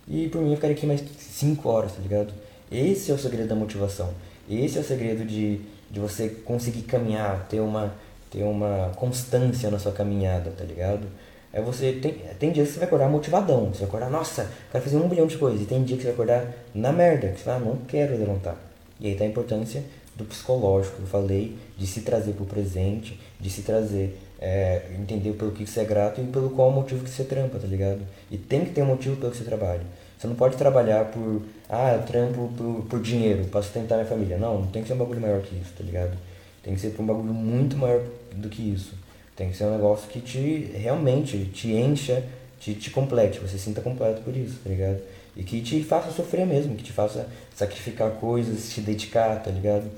[0.07, 2.33] E por mim eu ficaria aqui mais 5 horas, tá ligado?
[2.71, 4.11] Esse é o segredo da motivação.
[4.49, 5.59] Esse é o segredo de,
[5.91, 7.93] de você conseguir caminhar, ter uma,
[8.31, 11.05] ter uma constância na sua caminhada, tá ligado?
[11.51, 14.81] É você tem, tem dias que você vai acordar motivadão, você vai acordar, nossa, quero
[14.81, 15.61] fazer um bilhão de coisas.
[15.61, 18.17] E tem dia que você vai acordar na merda, que você fala, ah, não quero
[18.17, 18.55] levantar.
[18.97, 19.83] E aí tá a importância
[20.19, 25.51] do psicológico eu falei, de se trazer pro presente, de se trazer, é, entender pelo
[25.51, 28.01] que você é grato e pelo qual motivo que você trampa, tá ligado?
[28.29, 29.81] E tem que ter um motivo pelo que você trabalha.
[30.17, 34.37] Você não pode trabalhar por, ah, eu trampo por, por dinheiro, para sustentar minha família.
[34.37, 36.17] Não, não tem que ser um bagulho maior que isso, tá ligado?
[36.61, 38.01] Tem que ser um bagulho muito maior
[38.33, 38.93] do que isso.
[39.35, 42.21] Tem que ser um negócio que te realmente te encha,
[42.59, 44.99] te, te complete, você sinta completo por isso, tá ligado?
[45.35, 49.89] E que te faça sofrer mesmo, que te faça sacrificar coisas, se dedicar, tá ligado?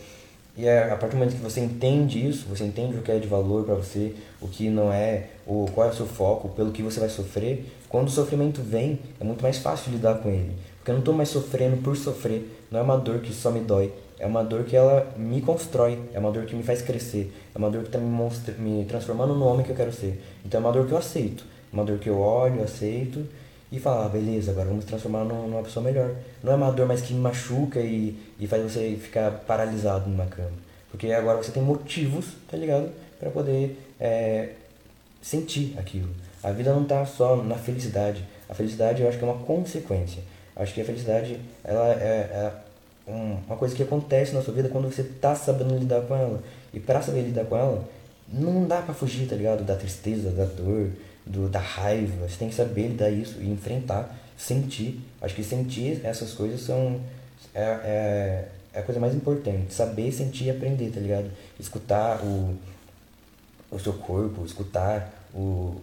[0.58, 3.18] E é, a partir do momento que você entende isso, você entende o que é
[3.18, 6.72] de valor para você, o que não é, o qual é o seu foco, pelo
[6.72, 10.52] que você vai sofrer, quando o sofrimento vem, é muito mais fácil lidar com ele.
[10.78, 13.62] Porque eu não estou mais sofrendo por sofrer, não é uma dor que só me
[13.62, 17.34] dói, é uma dor que ela me constrói, é uma dor que me faz crescer,
[17.56, 18.30] é uma dor que está me,
[18.60, 20.22] me transformando no homem que eu quero ser.
[20.46, 23.26] Então é uma dor que eu aceito, é uma dor que eu olho, aceito
[23.72, 26.14] e falo, ah, beleza, agora vamos transformar numa pessoa melhor.
[26.44, 30.52] Não é uma dor mais que machuca e, e faz você ficar paralisado numa cama.
[30.90, 32.92] Porque agora você tem motivos, tá ligado?
[33.22, 34.50] para poder é,
[35.22, 36.10] sentir aquilo.
[36.42, 38.26] A vida não está só na felicidade.
[38.50, 40.24] A felicidade eu acho que é uma consequência.
[40.56, 42.52] Acho que a felicidade ela é, é
[43.08, 46.42] um, uma coisa que acontece na sua vida quando você tá sabendo lidar com ela.
[46.74, 47.88] E para saber lidar com ela,
[48.28, 49.64] não dá para fugir, tá ligado?
[49.64, 50.90] Da tristeza, da dor,
[51.26, 52.28] do, da raiva.
[52.28, 55.00] Você tem que saber lidar isso e enfrentar, sentir.
[55.22, 57.00] Acho que sentir essas coisas são.
[57.54, 59.74] É, é, é a coisa mais importante.
[59.74, 61.30] Saber, sentir e aprender, tá ligado?
[61.60, 62.58] Escutar o,
[63.70, 65.82] o seu corpo, escutar o,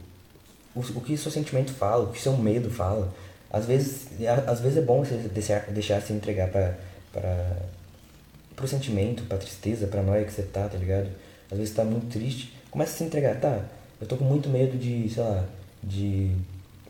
[0.74, 3.12] o, o que seu sentimento fala, o que seu medo fala.
[3.51, 4.09] Às vezes,
[4.47, 6.76] às vezes é bom você deixar, deixar se entregar para
[8.55, 11.09] pro sentimento, pra tristeza, pra noia que você tá, tá ligado?
[11.51, 13.64] Às vezes tá muito triste, começa a se entregar, tá?
[14.01, 15.44] Eu tô com muito medo de, sei lá,
[15.82, 16.30] de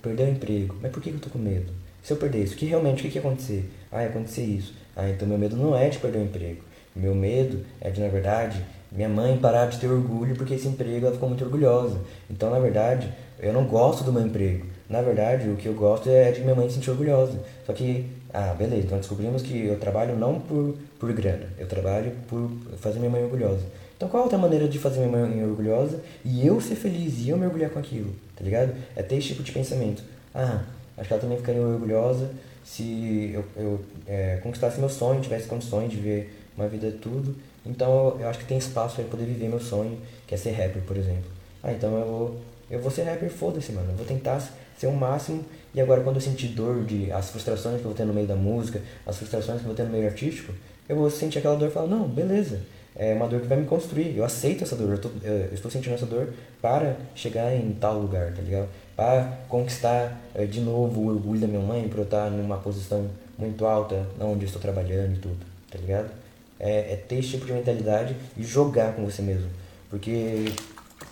[0.03, 0.77] perder o emprego.
[0.81, 1.73] Mas por que eu tô com medo?
[2.03, 3.71] Se eu perder isso, que realmente, o que, que ia acontecer?
[3.91, 4.75] Ah, ia acontecer isso.
[4.97, 6.63] Ah, então meu medo não é de perder o emprego.
[6.95, 11.07] Meu medo é de, na verdade, minha mãe parar de ter orgulho porque esse emprego
[11.07, 11.99] ela ficou muito orgulhosa.
[12.31, 14.67] Então, na verdade, eu não gosto do meu emprego.
[14.89, 17.39] Na verdade, o que eu gosto é de minha mãe se sentir orgulhosa.
[17.67, 22.13] Só que ah, beleza, então descobrimos que eu trabalho não por, por grana, eu trabalho
[22.29, 23.63] por fazer minha mãe orgulhosa.
[23.99, 27.31] Então qual a outra maneira de fazer minha mãe orgulhosa e eu ser feliz e
[27.31, 28.73] eu me orgulhar com aquilo, tá ligado?
[28.95, 30.05] É ter esse tipo de pensamento.
[30.33, 30.63] Ah,
[30.97, 32.31] acho que ela também ficaria orgulhosa
[32.65, 37.35] se eu, eu é, conquistasse meu sonho, tivesse condições de ver uma vida tudo.
[37.67, 40.53] Então eu, eu acho que tem espaço para poder viver meu sonho, que é ser
[40.53, 41.29] rapper, por exemplo.
[41.61, 42.41] Ah, então eu vou,
[42.71, 43.91] eu vou ser rapper, foda-se, mano.
[43.91, 44.41] Eu vou tentar
[44.79, 45.45] ser o máximo.
[45.75, 48.29] E agora, quando eu sentir dor de as frustrações que eu vou ter no meio
[48.29, 50.53] da música, as frustrações que eu vou ter no meio artístico,
[50.89, 52.61] eu vou sentir aquela dor e falar: não, beleza,
[52.99, 54.17] é uma dor que vai me construir.
[54.17, 56.29] Eu aceito essa dor, eu, tô, eu estou sentindo essa dor
[56.61, 58.69] para chegar em tal lugar, tá ligado?
[58.97, 63.09] Para conquistar é, de novo o orgulho da minha mãe, para eu estar numa posição
[63.39, 65.39] muito alta, onde eu estou trabalhando e tudo,
[65.71, 66.11] tá ligado?
[66.59, 69.49] É, é ter esse tipo de mentalidade e jogar com você mesmo.
[69.89, 70.47] Porque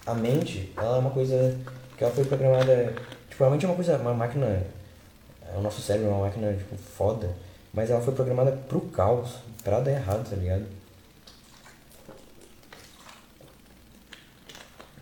[0.04, 1.56] a mente, ela é uma coisa
[1.96, 2.92] que ela foi programada
[3.36, 4.46] Tipo, realmente é uma coisa, uma máquina.
[4.46, 7.28] É, o nosso cérebro é uma máquina, tipo, foda.
[7.70, 10.64] Mas ela foi programada pro caos, pra dar errado, tá ligado?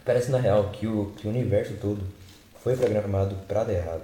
[0.05, 2.02] Parece na real que o, que o universo todo
[2.62, 4.02] foi programado pra dar errado.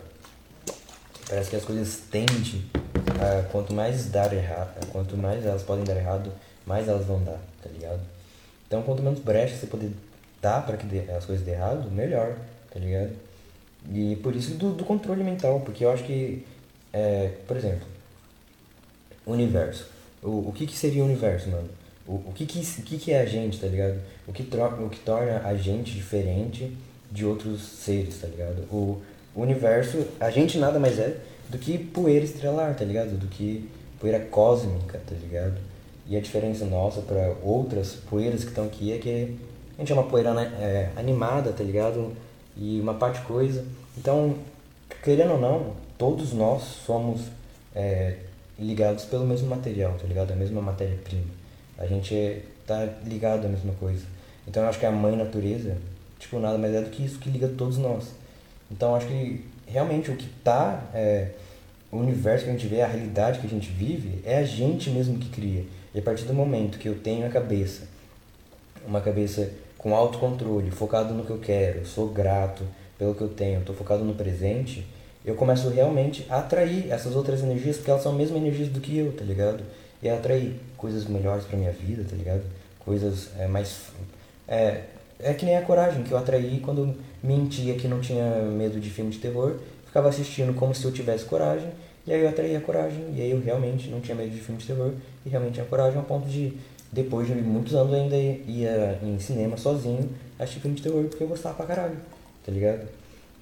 [1.28, 2.64] Parece que as coisas tendem
[3.20, 6.32] a quanto mais dar errado, quanto mais elas podem dar errado,
[6.66, 8.00] mais elas vão dar, tá ligado?
[8.66, 9.92] Então quanto menos brecha você poder
[10.40, 12.34] dar para que as coisas dê errado, melhor,
[12.72, 13.12] tá ligado?
[13.92, 16.46] E por isso do, do controle mental, porque eu acho que,
[16.92, 17.86] é, por exemplo,
[19.26, 19.86] universo.
[20.22, 21.68] O, o que, que seria o universo, mano?
[22.10, 24.00] O, o, que, que, o que, que é a gente, tá ligado?
[24.26, 26.76] O que, troca, o que torna a gente diferente
[27.08, 28.62] de outros seres, tá ligado?
[28.72, 29.00] O,
[29.36, 31.16] universo, a gente nada mais é
[31.48, 33.16] do que poeira estrelar, tá ligado?
[33.16, 35.56] Do que poeira cósmica, tá ligado?
[36.08, 39.36] E a diferença nossa para outras poeiras que estão aqui é que
[39.76, 42.12] a gente é uma poeira né, é, animada, tá ligado?
[42.56, 43.64] E uma parte coisa.
[43.96, 44.34] Então,
[45.04, 47.20] querendo ou não, todos nós somos
[47.72, 48.16] é,
[48.58, 50.32] ligados pelo mesmo material, tá ligado?
[50.32, 51.39] A mesma matéria-prima.
[51.80, 54.04] A gente tá ligado à mesma coisa.
[54.46, 55.76] Então eu acho que a mãe natureza,
[56.18, 58.12] tipo, nada mais é do que isso que liga todos nós.
[58.70, 61.30] Então eu acho que realmente o que tá, é,
[61.90, 64.90] o universo que a gente vê, a realidade que a gente vive, é a gente
[64.90, 65.64] mesmo que cria.
[65.94, 67.88] E a partir do momento que eu tenho a cabeça,
[68.86, 72.64] uma cabeça com autocontrole, focado no que eu quero, sou grato
[72.98, 74.86] pelo que eu tenho, estou focado no presente,
[75.24, 78.80] eu começo realmente a atrair essas outras energias, porque elas são a mesma energias do
[78.80, 79.62] que eu, tá ligado?
[80.02, 82.42] E a atrair coisas melhores pra minha vida, tá ligado?
[82.78, 83.88] Coisas é, mais.
[84.48, 84.84] É,
[85.18, 88.88] é que nem a coragem que eu atraí quando mentia que não tinha medo de
[88.88, 91.70] filme de terror, ficava assistindo como se eu tivesse coragem,
[92.06, 94.58] e aí eu atraí a coragem, e aí eu realmente não tinha medo de filme
[94.58, 94.92] de terror,
[95.26, 96.54] e realmente tinha coragem ao ponto de,
[96.90, 101.28] depois de muitos anos, ainda ia em cinema sozinho assistir filme de terror porque eu
[101.28, 101.96] gostava pra caralho,
[102.44, 102.88] tá ligado?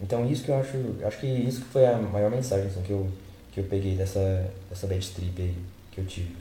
[0.01, 3.07] Então isso que eu acho, acho que isso foi a maior mensagem assim, que, eu,
[3.53, 5.55] que eu peguei dessa, dessa bad trip aí
[5.93, 6.35] que eu tive.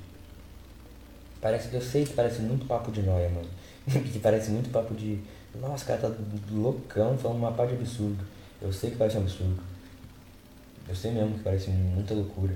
[1.42, 3.48] Parece, eu sei que parece muito papo de noia, mano.
[4.12, 5.20] que parece muito papo de.
[5.60, 6.12] Nossa, o cara tá
[6.52, 8.24] loucão falando uma parte de absurdo.
[8.62, 9.62] Eu sei que parece um absurdo.
[10.88, 12.56] Eu sei mesmo que parece muita loucura.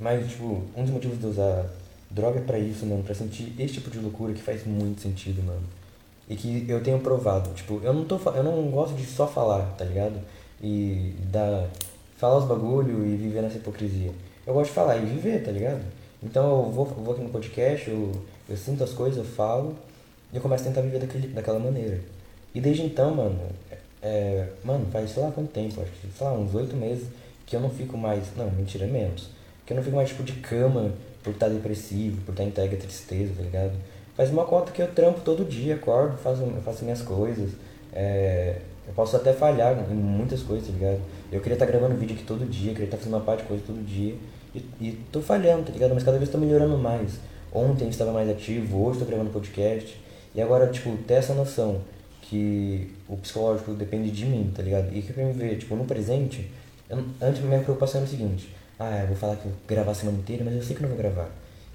[0.00, 1.66] Mas, tipo, um dos motivos de usar
[2.10, 5.42] droga é pra isso, mano, pra sentir esse tipo de loucura que faz muito sentido,
[5.42, 5.80] mano
[6.30, 7.50] e que eu tenho provado.
[7.50, 10.20] Tipo, eu não, tô, eu não gosto de só falar, tá ligado?
[10.62, 11.68] E dar,
[12.16, 14.12] falar os bagulho e viver nessa hipocrisia.
[14.46, 15.82] Eu gosto de falar e viver, tá ligado?
[16.22, 18.12] Então eu vou, vou aqui no podcast, eu,
[18.48, 19.74] eu sinto as coisas, eu falo
[20.32, 22.00] e eu começo a tentar viver daquele, daquela maneira.
[22.54, 23.38] E desde então, mano,
[24.02, 27.08] é, mano, faz sei lá quanto tempo, acho que, sei lá, uns oito meses
[27.46, 29.28] que eu não fico mais, não, mentira, menos.
[29.66, 30.92] Que eu não fico mais, tipo, de cama
[31.22, 33.72] por estar depressivo, por estar entregue a tristeza, tá ligado?
[34.16, 37.50] Faz uma conta que eu trampo todo dia, acordo, faço, faço minhas coisas.
[37.92, 38.56] É,
[38.86, 41.00] eu posso até falhar em muitas coisas, tá ligado?
[41.30, 43.62] Eu queria estar gravando vídeo aqui todo dia, queria estar fazendo uma parte de coisa
[43.66, 44.14] todo dia.
[44.54, 45.94] E, e tô falhando, tá ligado?
[45.94, 47.18] Mas cada vez tô melhorando mais.
[47.52, 49.96] Ontem estava mais ativo, hoje tô gravando podcast.
[50.34, 51.80] E agora, tipo, ter essa noção
[52.22, 54.96] que o psicológico depende de mim, tá ligado?
[54.96, 56.50] E que pra me ver, tipo, no presente,
[56.88, 59.94] eu, antes minha preocupação era o seguinte, ah, eu vou falar que vou gravar a
[59.94, 61.28] semana inteira, mas eu sei que não vou gravar.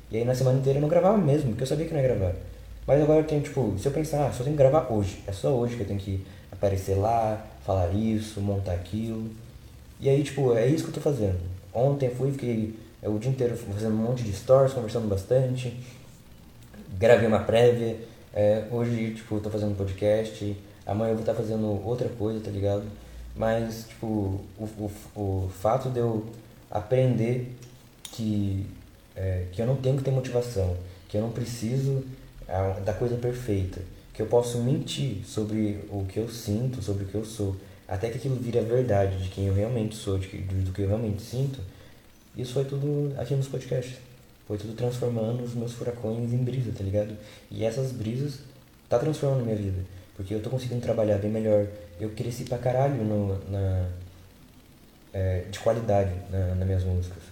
[0.09, 2.07] E aí na semana inteira eu não gravava mesmo, porque eu sabia que não ia
[2.07, 2.33] gravar.
[2.87, 5.21] Mas agora eu tenho, tipo, se eu pensar, ah, só tenho que gravar hoje.
[5.27, 9.29] É só hoje que eu tenho que aparecer lá, falar isso, montar aquilo.
[9.99, 11.39] E aí, tipo, é isso que eu tô fazendo.
[11.75, 15.77] Ontem fui, fiquei é, o dia inteiro fazendo um monte de stories, conversando bastante.
[16.97, 17.97] Gravei uma prévia.
[18.33, 20.55] É, hoje, tipo, tô fazendo podcast.
[20.85, 22.83] Amanhã eu vou estar tá fazendo outra coisa, tá ligado?
[23.35, 26.25] Mas, tipo, o, o, o fato de eu
[26.71, 27.53] aprender
[28.03, 28.65] que
[29.15, 30.75] é, que eu não tenho que ter motivação,
[31.07, 32.03] que eu não preciso
[32.83, 33.81] da coisa perfeita,
[34.13, 37.55] que eu posso mentir sobre o que eu sinto, sobre o que eu sou,
[37.87, 40.87] até que aquilo vire a verdade de quem eu realmente sou, de, do que eu
[40.87, 41.59] realmente sinto.
[42.35, 43.97] Isso foi tudo aqui nos podcasts.
[44.47, 47.15] Foi tudo transformando os meus furacões em brisa, tá ligado?
[47.49, 48.39] E essas brisas
[48.87, 49.79] tá transformando minha vida.
[50.15, 51.67] Porque eu tô conseguindo trabalhar bem melhor.
[51.99, 53.89] Eu cresci pra caralho no, na,
[55.13, 57.23] é, de qualidade na, nas minhas músicas.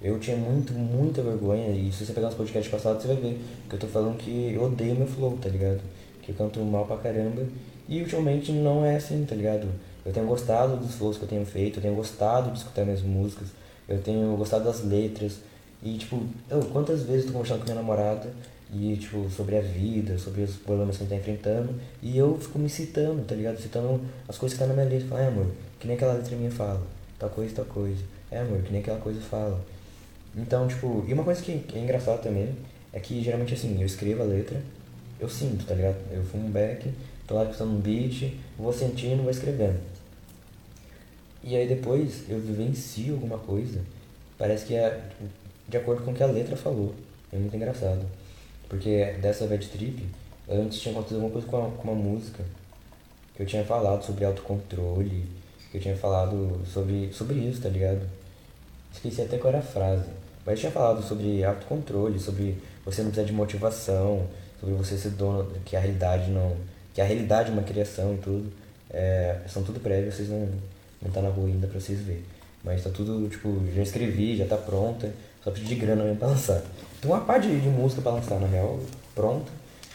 [0.00, 3.40] Eu tinha muito, muita vergonha, e se você pegar os podcasts passados, você vai ver
[3.68, 5.80] que eu tô falando que eu odeio meu flow, tá ligado?
[6.22, 7.44] Que eu canto mal pra caramba.
[7.88, 9.68] E ultimamente não é assim, tá ligado?
[10.08, 13.02] Eu tenho gostado dos flows que eu tenho feito, eu tenho gostado de escutar minhas
[13.02, 13.48] músicas,
[13.86, 15.40] eu tenho gostado das letras.
[15.82, 18.32] E, tipo, eu, quantas vezes eu tô conversando com minha namorada
[18.72, 22.38] e, tipo, sobre a vida, sobre os problemas que a gente tá enfrentando, e eu
[22.40, 23.60] fico me citando, tá ligado?
[23.60, 25.08] Citando as coisas que tá na minha letra.
[25.08, 25.46] Falo, é, amor,
[25.78, 26.80] que nem aquela letra minha fala,
[27.18, 28.02] tal coisa, tal coisa.
[28.30, 29.60] É, amor, que nem aquela coisa fala.
[30.34, 32.56] Então, tipo, e uma coisa que, que é engraçada também
[32.94, 34.58] é que geralmente assim, eu escrevo a letra,
[35.20, 35.98] eu sinto, tá ligado?
[36.10, 36.90] Eu fumo um back,
[37.26, 39.97] tô lá escutando um beat, vou sentindo, vou escrevendo.
[41.48, 43.80] E aí depois eu vivencio alguma coisa,
[44.36, 45.00] parece que é
[45.66, 46.94] de acordo com o que a letra falou.
[47.32, 48.04] É muito engraçado.
[48.68, 50.04] Porque dessa bad trip,
[50.46, 52.44] antes tinha acontecido alguma coisa com, a, com uma música.
[53.34, 55.24] Que eu tinha falado sobre autocontrole,
[55.70, 58.06] que eu tinha falado sobre, sobre isso, tá ligado?
[58.92, 60.10] Esqueci até qual era a frase.
[60.44, 64.26] Mas eu tinha falado sobre autocontrole, sobre você não precisar de motivação,
[64.60, 66.54] sobre você ser dono, que a realidade não.
[66.92, 68.52] que a realidade é uma criação e tudo.
[68.90, 70.46] É, são tudo prévios, vocês não,
[71.02, 72.22] não tá na rua ainda pra vocês verem.
[72.64, 76.28] Mas tá tudo, tipo, já escrevi, já tá pronta, só preciso de grana mesmo pra
[76.28, 76.62] lançar.
[77.00, 78.80] Tem uma parte de, de música pra lançar, na real,
[79.14, 79.50] pronta,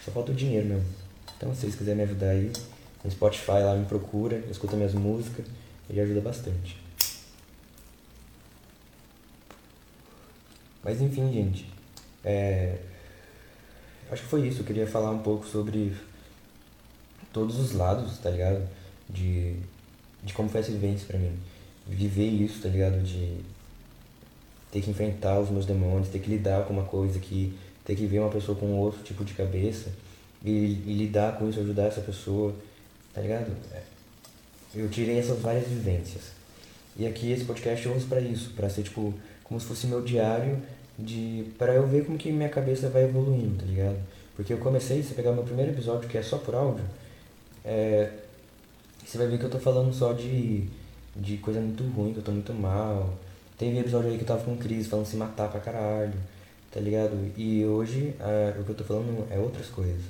[0.06, 0.86] só falta o dinheiro mesmo.
[1.38, 2.52] Então se vocês quiserem me ajudar aí,
[3.04, 5.46] no Spotify lá me procura, escuta minhas músicas,
[5.90, 6.82] ele ajuda bastante.
[10.84, 11.66] Mas enfim, gente.
[12.24, 12.78] É,
[14.12, 14.62] acho que foi isso.
[14.62, 15.94] Eu queria falar um pouco sobre
[17.32, 18.68] todos os lados, tá ligado?
[19.10, 19.58] De,
[20.24, 21.32] de como foi essa vivência pra mim.
[21.88, 23.02] Viver isso, tá ligado?
[23.04, 23.38] De
[24.72, 27.54] ter que enfrentar os meus demônios, ter que lidar com uma coisa que.
[27.86, 29.90] ter que ver uma pessoa com outro tipo de cabeça
[30.44, 32.54] e, e lidar com isso, ajudar essa pessoa,
[33.14, 33.52] tá ligado?
[33.74, 33.82] É,
[34.76, 36.32] eu tirei essas várias vivências.
[36.96, 39.14] E aqui esse podcast eu uso pra isso, pra ser tipo,
[39.44, 40.62] como se fosse meu diário
[40.98, 43.98] de para eu ver como que minha cabeça vai evoluindo, tá ligado?
[44.36, 46.84] Porque eu comecei, se pegar meu primeiro episódio que é só por áudio,
[47.64, 48.10] é,
[49.06, 50.68] você vai ver que eu tô falando só de,
[51.16, 53.14] de coisa muito ruim, que eu tô muito mal.
[53.58, 56.14] Teve episódio aí que eu tava com crise, falando se matar pra caralho,
[56.72, 57.16] tá ligado?
[57.38, 60.02] E hoje é, o que eu tô falando é outras coisas.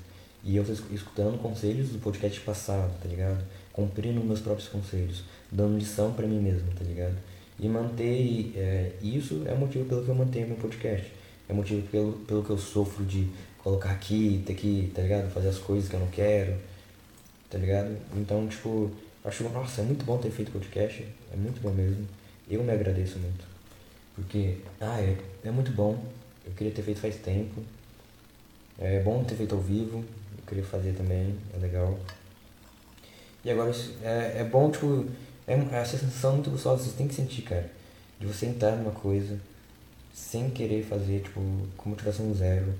[0.43, 3.43] E eu tô escutando conselhos do podcast passado, tá ligado?
[3.71, 7.15] Cumprindo meus próprios conselhos, dando lição para mim mesmo, tá ligado?
[7.59, 11.11] E manter é, isso é o motivo pelo que eu mantenho meu podcast.
[11.47, 15.31] É motivo pelo, pelo que eu sofro de colocar aqui, ter que, tá ligado?
[15.31, 16.55] Fazer as coisas que eu não quero,
[17.53, 17.95] tá ligado?
[18.15, 18.89] Então, tipo,
[19.23, 22.07] acho, nossa, é muito bom ter feito podcast, é muito bom mesmo.
[22.49, 23.45] Eu me agradeço muito.
[24.15, 26.03] Porque, ah, é, é muito bom.
[26.43, 27.61] Eu queria ter feito faz tempo.
[28.79, 31.99] É bom ter feito ao vivo, eu queria fazer também, é legal.
[33.45, 35.05] E agora é, é bom, tipo,
[35.45, 37.69] é, é a sensação muito gostosa, você tem que sentir, cara.
[38.19, 39.39] De você entrar numa coisa
[40.11, 41.39] sem querer fazer, tipo,
[41.77, 42.73] com motivação zero.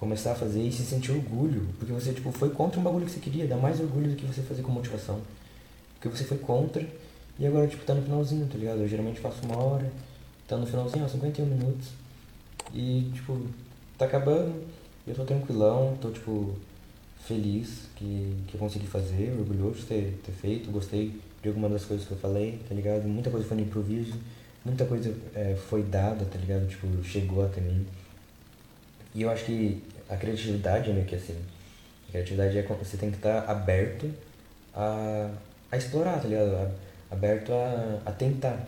[0.00, 1.68] Começar a fazer e se sentir orgulho.
[1.78, 3.46] Porque você, tipo, foi contra um bagulho que você queria.
[3.46, 5.20] Dá mais orgulho do que você fazer com motivação.
[5.94, 6.82] Porque você foi contra
[7.38, 8.80] e agora, tipo, tá no finalzinho, tá ligado?
[8.80, 9.92] Eu geralmente faço uma hora,
[10.48, 11.88] tá no finalzinho, ó, 51 minutos.
[12.72, 13.38] E, tipo,
[13.98, 14.64] tá acabando.
[15.06, 16.56] Eu tô tranquilão, tô, tipo,
[17.26, 21.84] feliz que, que eu consegui fazer, orgulhoso de ter, ter feito, gostei de alguma das
[21.84, 23.06] coisas que eu falei, tá ligado?
[23.06, 24.14] Muita coisa foi no improviso,
[24.64, 26.66] muita coisa é, foi dada, tá ligado?
[26.66, 27.86] Tipo, chegou até mim.
[29.14, 31.36] E eu acho que a criatividade é meio que assim.
[32.08, 34.10] A criatividade é você tem que estar aberto
[34.74, 35.30] a,
[35.70, 36.54] a explorar, tá ligado?
[36.54, 38.66] A, aberto a, a tentar.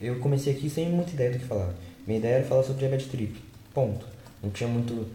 [0.00, 1.72] Eu comecei aqui sem muita ideia do que falar.
[2.06, 3.40] Minha ideia era falar sobre diabetes trip.
[3.72, 4.04] Ponto.
[4.42, 5.06] Não tinha muito.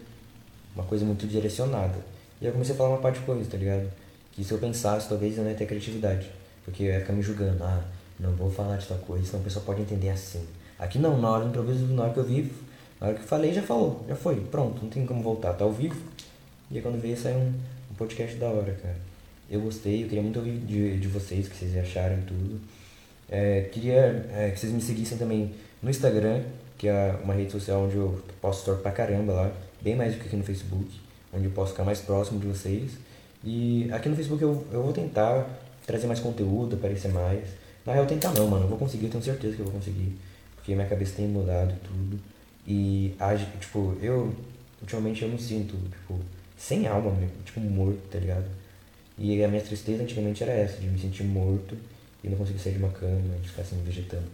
[0.74, 1.98] uma coisa muito direcionada.
[2.40, 3.90] E eu comecei a falar uma parte de coisa, tá ligado?
[4.32, 6.30] Que se eu pensasse, talvez eu não ia ter criatividade.
[6.64, 7.82] Porque eu ia ficar me julgando, ah,
[8.18, 10.46] não vou falar de tal coisa, senão a pessoa pode entender assim.
[10.78, 12.54] Aqui não, na hora do improviso, na hora que eu vivo,
[13.00, 15.64] na hora que eu falei, já falou, já foi, pronto, não tem como voltar, tá
[15.64, 15.96] ao vivo.
[16.70, 17.52] E aí quando veio, saiu um,
[17.90, 18.96] um podcast da hora, cara.
[19.50, 22.60] Eu gostei, eu queria muito ouvir de, de vocês, o que vocês acharam tudo.
[23.30, 26.42] É, queria é, que vocês me seguissem também no Instagram,
[26.76, 30.20] que é uma rede social onde eu posto story pra caramba lá, bem mais do
[30.20, 31.00] que aqui no Facebook,
[31.32, 32.92] onde eu posso ficar mais próximo de vocês.
[33.44, 35.46] E aqui no Facebook eu, eu vou tentar
[35.86, 37.44] trazer mais conteúdo, aparecer mais.
[37.86, 38.64] Na real, tentar não, mano.
[38.64, 40.16] Eu vou conseguir, eu tenho certeza que eu vou conseguir.
[40.56, 42.20] Porque minha cabeça tem mudado e tudo.
[42.68, 43.14] E,
[43.58, 44.34] tipo, eu,
[44.82, 46.20] ultimamente eu me sinto, tipo,
[46.54, 48.44] sem alma, tipo, morto, tá ligado?
[49.16, 51.74] E a minha tristeza antigamente era essa, de me sentir morto
[52.22, 54.26] e não conseguir sair de uma cama, de ficar assim, vegetando.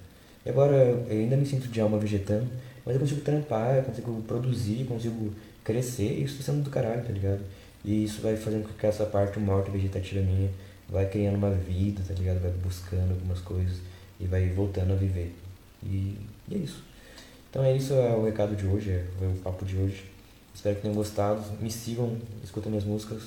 [0.44, 2.48] E agora eu ainda me sinto de alma vegetando,
[2.84, 5.32] mas eu consigo trampar, eu consigo produzir, consigo
[5.62, 7.40] crescer, e isso tá sendo do caralho, tá ligado?
[7.84, 10.50] E isso vai fazendo com que essa parte morta vegetativa minha
[10.88, 12.40] vai criando uma vida, tá ligado?
[12.42, 13.78] Vai buscando algumas coisas
[14.18, 15.32] e vai voltando a viver.
[15.84, 16.18] E,
[16.48, 16.82] e é isso.
[17.54, 20.10] Então é isso, é o recado de hoje, é, o papo de hoje.
[20.52, 21.40] Espero que tenham gostado.
[21.60, 23.22] Me sigam, escutem minhas músicas.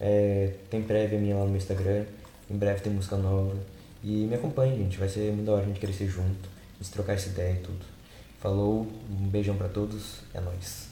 [0.00, 2.06] É, tem prévia minha lá no meu Instagram.
[2.50, 3.54] Em breve tem música nova.
[4.02, 4.96] E me acompanhe, gente.
[4.96, 6.48] Vai ser muito da hora a gente crescer junto.
[6.80, 7.84] A gente trocar essa ideia e tudo.
[8.40, 10.20] Falou, um beijão para todos.
[10.32, 10.87] É nóis.